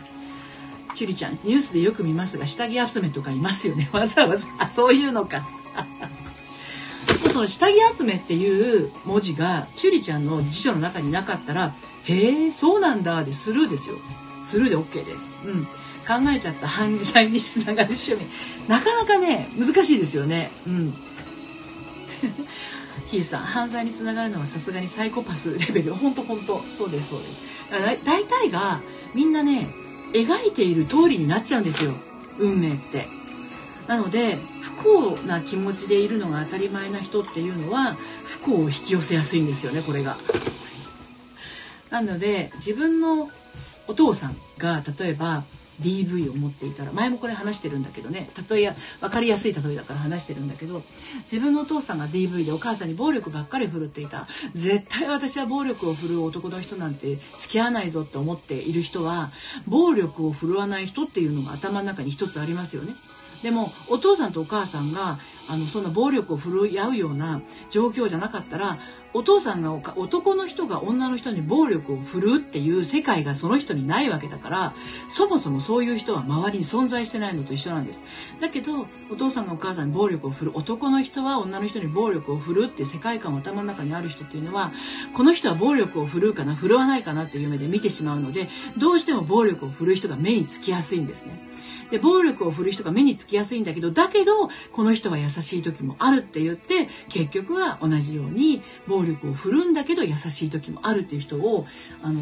[0.95, 3.89] チュリちゃんニュースでよく見ますが下着集めとかいますよね。
[3.91, 5.45] わざわざあそういうのか。
[7.33, 11.73] その下着集めっていう文字がチュリちゃんの辞書の中になかったら
[12.03, 13.95] へえそうなんだでスルーですよ。
[14.43, 15.33] スルーで OK です。
[15.43, 15.65] うん。
[15.65, 18.27] 考えちゃった犯罪につながる趣味。
[18.67, 20.51] なかなかね難しいですよね。
[20.67, 20.93] うん。
[23.07, 25.95] ヒーさん犯罪につながるのはさすがにサイコパスレベル。
[25.95, 27.39] 本当本当そうですそうです。
[27.71, 28.79] だから大体が
[29.15, 29.69] みんなね
[30.13, 31.93] 描いている通りになっちゃうんですよ。
[32.37, 33.07] 運命って。
[33.87, 40.17] なので不幸な気持ちでいるのが当たり前な人っていうのは不幸を引き寄せやすいんですよねこれが。
[41.89, 43.29] なので自分の
[43.87, 45.43] お父さんが例えば
[45.81, 50.83] DV を持っていたら前もこれ話してるんだけどね例え分かりやすい例えだから話してるんだけど
[51.23, 54.27] 自分のお父さんが DV でお母さんに暴力ばっかり振るっていた。
[54.53, 59.31] 絶対私は暴力を振るう男の人なんて付き合わないぞって思っている人は
[59.67, 62.95] 暴力を振るわない人っていうのが頭の中に一つありますよね。
[63.43, 68.79] でもお父さんとお母さんがあのそんな暴力を振るい合うような状況じゃなかったら
[69.13, 74.73] お父さんが男の人が女の人に暴力を振るうっていう世界がその人にないわけだから
[75.07, 78.01] そもそもそういう人は周りに存在してないのと一緒なんです。
[78.39, 84.71] だけどお父さんがお母さんに暴力を振る男の人は女の人に暴力を振るうっていう世界観を頭の中にある人っていうのは
[85.13, 91.52] この人は暴力を振るうかな振るわないかなっていう目で見てしまうのでどうしても暴力を振るう人が目につきやすいんですね。
[91.91, 101.65] で暴力を振る人が目につきやすいんだけどだけどこの人は優しい時もあるって言って結局は同じように暴力を振るんだけど優しい時もあるっていう人を
[102.01, 102.19] あの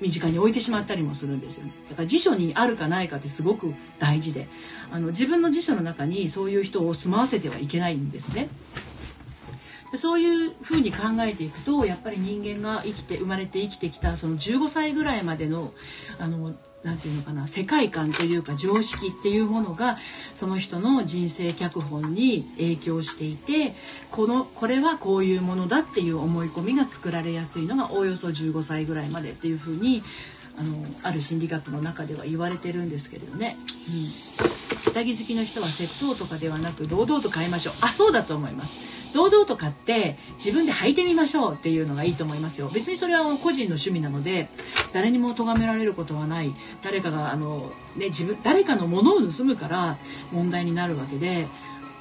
[0.00, 4.46] 身近に置いてしまったりもするんですよねだから辞書にあるかないかってすごく大事で
[4.90, 8.48] あの自分の辞書の中にそういう人を住まわせてはいけないんですね。
[9.94, 15.72] そういうふうに考えていくとやっぱり人間が生きて生まれて生きてきたその15歳ぐらいまでの
[16.18, 16.54] あの
[16.86, 19.98] 何て言うのかな世界観というか常識っていうものが
[20.34, 23.74] その人の人生脚本に影響していて
[24.12, 30.04] このこれはこういうものだっていう思い込みが作られやすいのがおおよそ15歳ぐらいまでっていうふうに
[30.58, 33.58] あのある心理学の中では言われてるんですけれどね。
[33.88, 34.92] うん。
[34.92, 37.74] 下着好きの人は窃盗とかではなく堂々と買いましょう。
[37.82, 38.74] あそうだと思います。
[39.16, 42.68] 堂々と買って自分で履いてみましょうっていうのがいいと思いますよ。
[42.68, 44.50] 別にそれは個人の趣味なので
[44.92, 46.52] 誰にも咎められることはない。
[46.84, 49.96] 誰かがあの、ね、自分誰かのものを盗むから
[50.32, 51.46] 問題になるわけで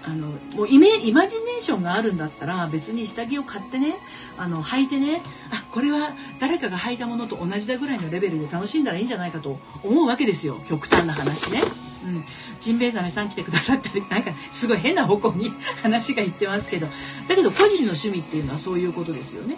[0.03, 3.95] あのもうイメイマジネーションがあるんだったら別に下着を買ってね
[4.37, 10.59] あの履いてねあこれは誰かが履いたものと同じだぐらいのレベルで楽しんだらいいんじゃないかと思うわけですよ。
[10.67, 11.61] 極端な話ね。
[12.05, 12.23] うん、
[12.59, 15.51] ジンベエザメさん来てくださったり なんかすごい変な方向に
[15.81, 16.87] 話がいってますけど
[17.27, 19.57] だけど個人の趣味っていうのはそういうことですよね。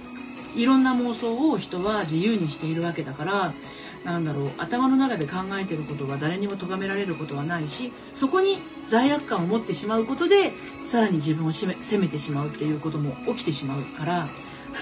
[0.56, 3.54] いろんな妄想を人は自由にしているわけだから
[4.04, 14.28] なんだろう頭の中で考えてることが誰にも咎められることはないしそこに罪悪感を持ってしまうことでさらに自分を責めてしまうっていうことも起きてしまうから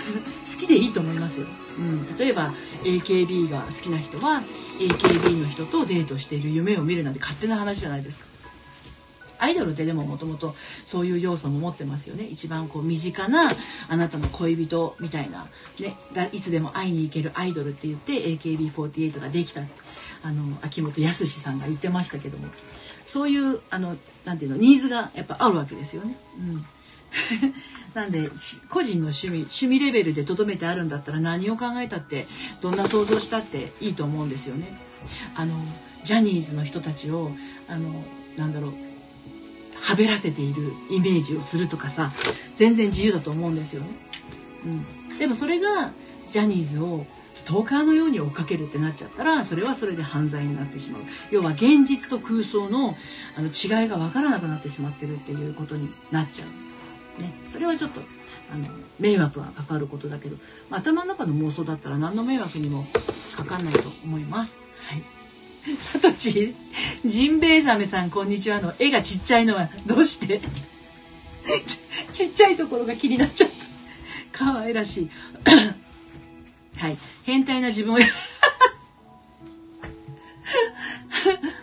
[0.52, 4.43] 好きでいいと思いますよ、うん、例えば AKB が好きな人は
[4.80, 8.26] AKB の人とデートしている夢を見るなんて勝手な話じゃないですか。
[9.38, 12.26] アイドルってでももともとそういう要素も持ってますよね。
[12.26, 13.52] 一番こう身近な
[13.89, 15.48] あなたの恋人みたいな、
[15.80, 15.98] ね、
[16.32, 19.62] いつでも会いに行けるアイドルって言って AKB48 ができた。
[20.24, 22.48] あの秋元康さんが言ってましたけども。
[23.06, 26.18] そういうあのなていうのニーズがやっぱあるわけですよね。
[26.39, 26.66] うん。
[27.96, 28.30] なんで
[28.70, 32.28] 個人の趣味趣味レベルでとどめてあるんだったら何を考えたって
[32.60, 34.68] どんな想像したっていいと思うんですよね。
[35.34, 35.56] あの
[36.04, 37.32] ジャニーズの人たちを
[37.70, 38.04] あの
[38.36, 38.72] なんだろう
[39.76, 42.12] はべらせているイメージをするとかさ
[42.56, 43.88] 全然自由だと思うんですよね。
[44.66, 45.91] うん、でもそれが
[46.28, 52.96] ジャニーズをストーカーのように追っかけるってなっちゃったらそれはそれで犯罪になってしまう要は現実と空想の
[53.38, 56.64] あの違いが分からなくなってしまってるっていうことになっちゃう。
[57.20, 58.01] ね、それはちょっと
[58.53, 58.68] あの
[58.99, 60.38] 迷惑がかかることだけど、
[60.70, 62.86] まあ、頭の中の妄想だったら何の迷惑にも
[63.36, 64.57] かかんないと思います。
[64.88, 65.03] はい。
[65.78, 66.55] さとち、
[67.05, 70.41] ジンベエザメさんこんにちはの絵がちっちゃいのはどうして？
[72.13, 73.55] ちっちゃいところが気になっちゃった。
[74.32, 75.09] 可愛らしい。
[76.78, 76.97] はい。
[77.24, 77.97] 変態な自分を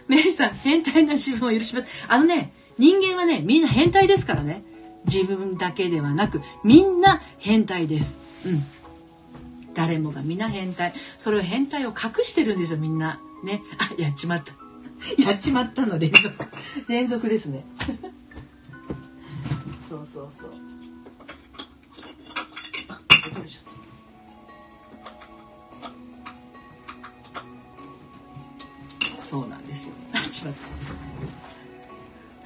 [0.09, 1.89] メイさん、変態な自分を許します。
[2.09, 4.65] あのね、人間はね、みんな変態ですからね。
[5.05, 8.21] 自分だけではなくみんな変態です。
[8.47, 8.65] うん。
[9.75, 10.93] 誰もが皆変態。
[11.19, 13.21] それを変態を隠してるんですよ、みんな。
[13.43, 13.63] ね。
[13.79, 14.53] あ、やっちまった。
[15.23, 16.33] やっちまったの連続。
[16.89, 17.65] 連続ですね。
[19.89, 20.53] そうそうそう。
[22.89, 22.99] あ、
[23.35, 23.63] どうしよ
[29.21, 29.23] う。
[29.23, 29.93] そうなんですよ。
[30.13, 30.61] あ、ちまった。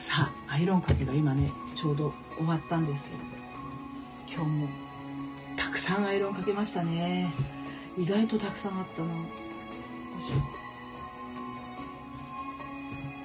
[0.01, 3.23] さあ、アイロンかけが今ね、ちょうど終わったんですけれど、
[4.29, 4.69] 今日も
[5.57, 7.33] たくさんアイロンかけましたね。
[7.99, 9.09] 意外とたくさんあったな。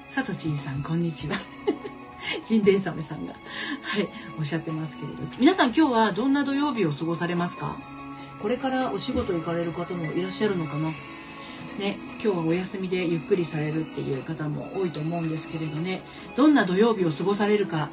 [0.09, 1.37] さとちんさんこんにちは。
[2.45, 3.33] ジンベエサメさんが。
[3.81, 4.07] はい
[4.39, 7.77] おっしゃってますけれど皆さん今日はどんな土曜日を過ごされますか？
[8.41, 10.89] これからお仕事行かれる方もいらっしゃるのかな？
[11.79, 16.01] ね今日はお休みでゆっくりされるっていう方も多いと思うんですけれどね。
[16.37, 17.89] どんな土曜日を過ごされるか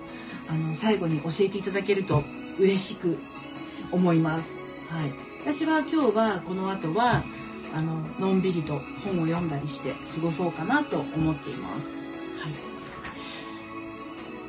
[0.49, 2.23] あの最後に教えていただけると
[2.59, 3.19] 嬉しく
[3.91, 4.59] 思います。
[4.91, 5.11] はい。
[5.41, 7.25] 私は今日はこの後は
[7.75, 11.91] あののんびりと本を読んだりして過ごそうかなと思っています。
[11.91, 12.53] はい。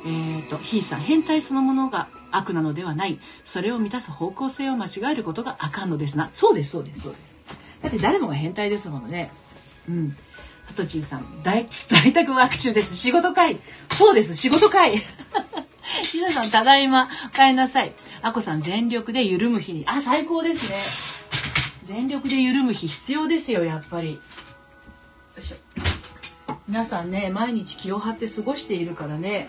[0.04, 3.18] えーと、ひいさん変態そのものが悪なのではない。
[3.44, 6.28] それを満たす方向性を間違えることがあかんのですな。
[6.34, 7.36] そうですそうですそうです。
[7.80, 9.30] だって誰もが変態ですものね。
[9.90, 10.16] うん。
[10.66, 12.94] ハトチンさん在在宅ワーク中です。
[12.96, 13.58] 仕事会。
[13.90, 14.36] そうです。
[14.36, 14.98] 仕事会。
[16.02, 17.08] ひささんただいま。
[17.26, 17.92] お帰りなさい。
[18.22, 19.84] あこさん全力で緩む日に。
[19.86, 20.76] あ最高ですね。
[21.84, 24.12] 全力で緩む日必要ですよやっぱり。
[24.12, 24.18] よ
[25.38, 25.56] いしょ。
[26.68, 29.48] 皆さんね毎日気を張って過ごしているからね。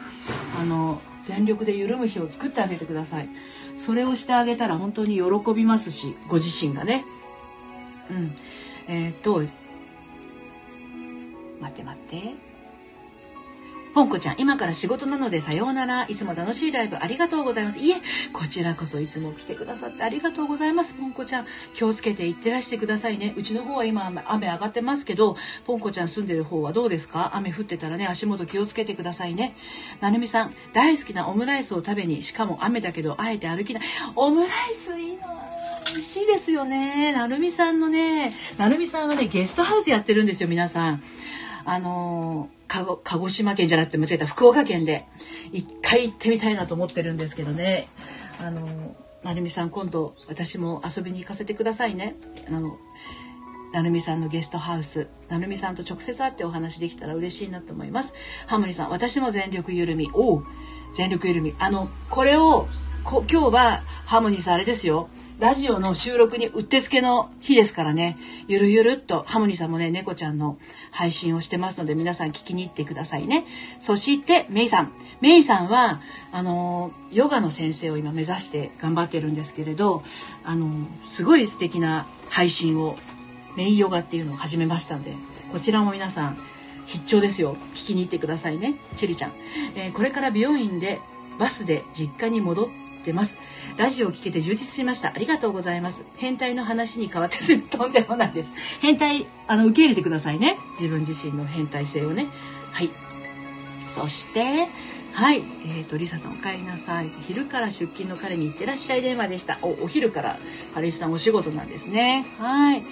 [0.59, 3.29] あの全力で緩む日を作ってあげてください。
[3.77, 7.05] それをしてあげたら本当に喜びますしご自身がね。
[8.09, 8.35] うん。
[8.87, 9.43] えー、っと
[11.61, 12.35] 待って待って
[13.93, 16.05] ポンコちゃん、今から仕事なのでさようなら。
[16.07, 17.79] いつも楽しいライブありがとうございます。
[17.79, 17.95] いえ、
[18.31, 20.93] こちらこそいつも来てくださってありがとうございます。
[20.93, 23.33] ポンコちゃん、気をつけていってらしてくださいね。
[23.35, 25.35] うちの方は今雨上がってますけど、
[25.65, 27.31] ポンコちゃん住んでる方はどうですか？
[27.35, 29.57] 雨降ってたらね、足元気をつけてくださいね。
[29.99, 33.83] なるみさん、大好きなオムライスを食べに、しかも雨だけど、あえて歩きない。
[34.15, 35.27] オムライスいいな
[35.91, 37.11] 美味しいですよね。
[37.11, 41.03] なるみさんのね、なるみさんはね、ゲストハウスやってるんですよ、皆さん。
[41.65, 42.61] あのー
[43.03, 45.03] 鹿児島県じゃなくて間違えた福岡県で
[45.51, 47.89] 一回行ってみたいなと思ってるんですけどね。
[48.39, 52.15] あのなるみさん今度私も遊びに行かせてくださいね。
[52.47, 52.77] あの
[53.73, 55.07] なるみさんのゲストハウス。
[55.27, 58.13] なるみさんと直接会ってお話できたら嬉しいなと思います。
[58.47, 60.09] ハモリさん私も全力緩み。
[60.13, 60.45] おう
[60.95, 61.53] 全力緩み。
[61.59, 62.69] あのこれを
[63.03, 65.09] こ今日はハモニーさんあれですよ。
[65.41, 68.15] ラジオの収録にうってつけの日ですからね、
[68.47, 70.59] ゆるゆるっと、ハモニさんもね、猫ちゃんの
[70.91, 73.43] 配信をしてますので、皆さん聞きに行ってくださいね。
[73.79, 74.91] そして、メイさん。
[75.19, 75.99] メイさんは、
[76.31, 80.03] あの、ヨガの先生を今目指して頑張ってるんですけれど、
[80.43, 80.69] あの、
[81.03, 82.95] すごい素敵な配信を、
[83.57, 85.11] メイヨガっていうのを始めましたんで、
[85.51, 86.37] こちらも皆さん、
[86.85, 87.55] 必聴ですよ。
[87.73, 88.75] 聞きに行ってくださいね。
[88.95, 89.31] チュリちゃん。
[89.75, 90.99] えー、これから美容院で、
[91.39, 92.67] バスで実家に戻っ
[93.03, 93.39] てます。
[93.77, 95.09] ラジオを聞けて充実しました。
[95.09, 96.05] ありがとうございます。
[96.17, 98.51] 変態の話に変わってすぐとんでもないです。
[98.81, 100.57] 変態、あの、受け入れてくださいね。
[100.79, 102.27] 自分自身の変態性をね。
[102.71, 102.89] はい。
[103.87, 104.67] そして、
[105.13, 105.43] はい。
[105.65, 107.09] えっ、ー、と、リサさんお帰りなさい。
[107.27, 109.59] 昼から出勤の彼に行ってらっしゃい電話でした。
[109.61, 110.37] お、お昼から
[110.73, 112.25] 彼氏さんお仕事なんですね。
[112.37, 112.83] はい。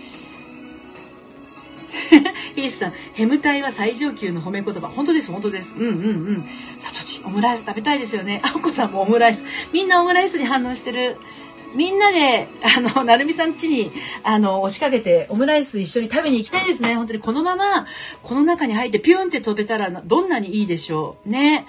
[2.55, 4.87] ヒースさん、ヘムタイは最上級の褒め言葉。
[4.87, 5.73] 本当です、本当です。
[5.75, 6.43] うんうんうん。
[6.79, 8.41] さと、オムライス食べたいですよね。
[8.43, 9.43] あおこさんもオムライス。
[9.73, 11.17] みんなオムライスに反応してる。
[11.75, 13.91] みんなで、あの、 なるみさん家に、
[14.23, 16.95] あの、押しかけて、オムライス一緒に食べに行きたいですね。
[16.95, 17.85] 本当にこのまま、
[18.23, 21.29] この中に入ってピュンって飛べたら、どんなにいいでしょう。
[21.29, 21.65] ね。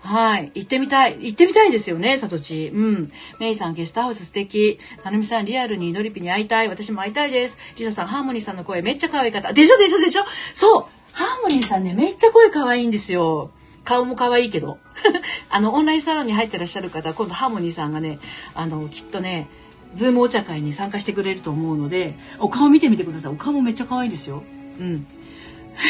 [0.00, 0.52] はい。
[0.54, 1.16] 行ってみたい。
[1.20, 2.70] 行ってみたいですよね、さとち。
[2.72, 3.12] うん。
[3.40, 4.78] メイさん、ゲストハウス素敵。
[5.04, 6.68] なるみさん、リアルにのりぴに会いたい。
[6.68, 7.58] 私も会いたいです。
[7.76, 9.52] リサさん、ハーモニーさんの声めっちゃ可愛かった。
[9.52, 10.24] でしょでしょでしょ
[10.54, 13.50] そうハーモニーさんね、めっちゃ声可愛いんですよ。
[13.88, 14.76] 顔も可愛いけど。
[15.48, 18.18] あの、オンラインサロンに入ってらっしゃる方、今度ハーモニーさんがね、
[18.54, 19.48] あの、きっとね、
[19.94, 23.32] ズームお茶会に参加してくれると思うので、お顔見てみてください。
[23.32, 24.42] お顔もめっちゃ可愛いですよ。
[24.78, 25.06] うん。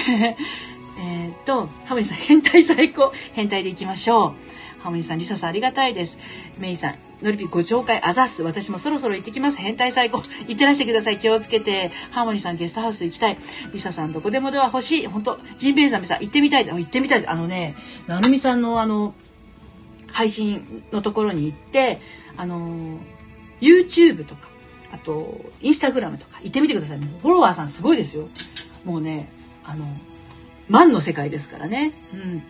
[1.01, 3.12] えっと、ハモニーさん、変態最高。
[3.32, 4.82] 変態でいきましょう。
[4.82, 6.18] ハモニさん、リサさんありがたいです。
[6.61, 8.43] メイさん、のりぴご紹介あざす。
[8.43, 9.59] 私もそろそろ行ってきます。
[9.59, 10.23] 変態最高。
[10.47, 11.19] 行ってらしてください。
[11.19, 11.91] 気をつけて。
[12.11, 13.39] ハーモニーさんゲストハウス行きたい。
[13.73, 15.07] リサさんどこでもドア欲しい。
[15.07, 16.66] 本当ジンベエザメさん行ってみたい。
[16.66, 17.27] 行ってみたい。
[17.27, 17.75] あのね、
[18.07, 19.14] なるみさんのあの、
[20.07, 22.01] 配信のところに行って、
[22.37, 22.99] あの、
[23.61, 24.49] YouTube とか、
[24.93, 26.99] あと、インスタグラムとか行ってみてください。
[26.99, 28.29] フォロワーさんすごいですよ。
[28.85, 29.29] もうね、
[29.64, 29.85] あの、
[30.69, 31.93] 万の世界ですからね。
[32.14, 32.43] うん。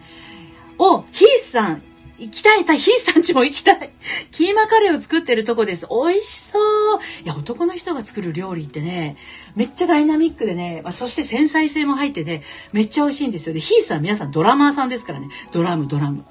[0.79, 1.83] お、ヒースさん、
[2.19, 3.91] 行きたい、ヒーさんちも行きたい。
[4.33, 5.87] キーマカレーを作ってるとこです。
[5.89, 7.01] 美味しそう。
[7.25, 9.16] いや、男の人が作る料理ってね、
[9.55, 12.43] めっちゃダイナミックでね、まあ、そして繊細性も入ってね、
[12.73, 13.55] めっちゃ美味しいんですよ。
[13.55, 15.29] で、ヒーさん皆さんドラマーさんですからね。
[15.53, 16.25] ドラム、ドラム。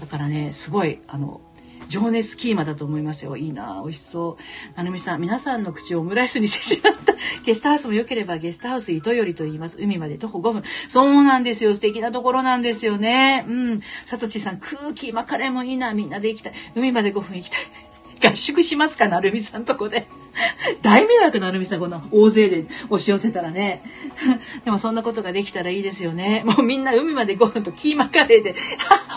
[0.00, 1.40] だからね、すごい、あの、
[1.88, 3.36] 情熱キーマだと思いますよ。
[3.36, 4.38] いいな美味しそ
[4.74, 4.76] う。
[4.76, 7.14] なるみさん、皆さんの口をオムライスにしてしまった。
[7.44, 9.78] ゲストハウスも良ければゲストハウス糸よりと言います。
[9.80, 10.62] 海まで徒歩5分。
[10.88, 11.74] そうなんですよ。
[11.74, 13.44] 素敵なところなんですよね。
[13.48, 13.80] うん。
[14.06, 15.94] さとちさん、空気マカレーもいいな。
[15.94, 16.52] みんなで行きたい。
[16.74, 17.60] 海まで5分行きたい。
[18.24, 20.06] 合宿しますかなるみさんとこで。
[20.82, 23.82] 大迷惑なるみさん、この大勢で押し寄せたらね。
[24.64, 26.42] でもそんなことができたらいいですよね。
[26.44, 28.54] もうみんな海まで5分とキーマカレーで、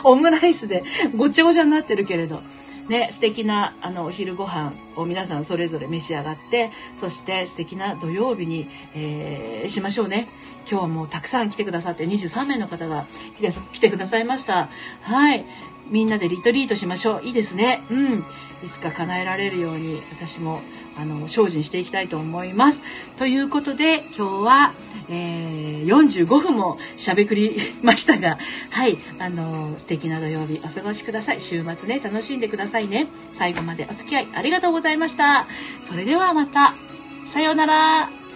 [0.04, 0.84] オムライスで
[1.16, 2.42] ごちゃごちゃになってるけれど。
[2.90, 10.28] ね、素敵なあのお昼ご飯を皆さんそれぞれ召し上がってそして素敵な土曜日に、えー、しましょうね。
[10.70, 13.06] 今日はもうたくさん来てくださって23名の方が
[13.72, 14.70] 来てくださいました。
[15.02, 15.46] はい。
[15.90, 17.24] みんなでリトリートしましょう。
[17.24, 17.82] いいですね。
[17.90, 18.26] うん。
[18.64, 20.62] いつか叶えられるように私も
[21.00, 22.82] あの精進していきたいと思います。
[23.18, 24.74] ということで今日は、
[25.10, 28.38] えー、45分もしゃべくりましたが
[28.72, 31.42] はいあの素敵な土曜日お過ごしください。
[31.42, 33.08] 週末ね楽しんでくださいね。
[33.34, 35.48] 最後までお付き合いありがとうございました。
[35.84, 36.74] それではまた。
[37.28, 38.27] さようなら。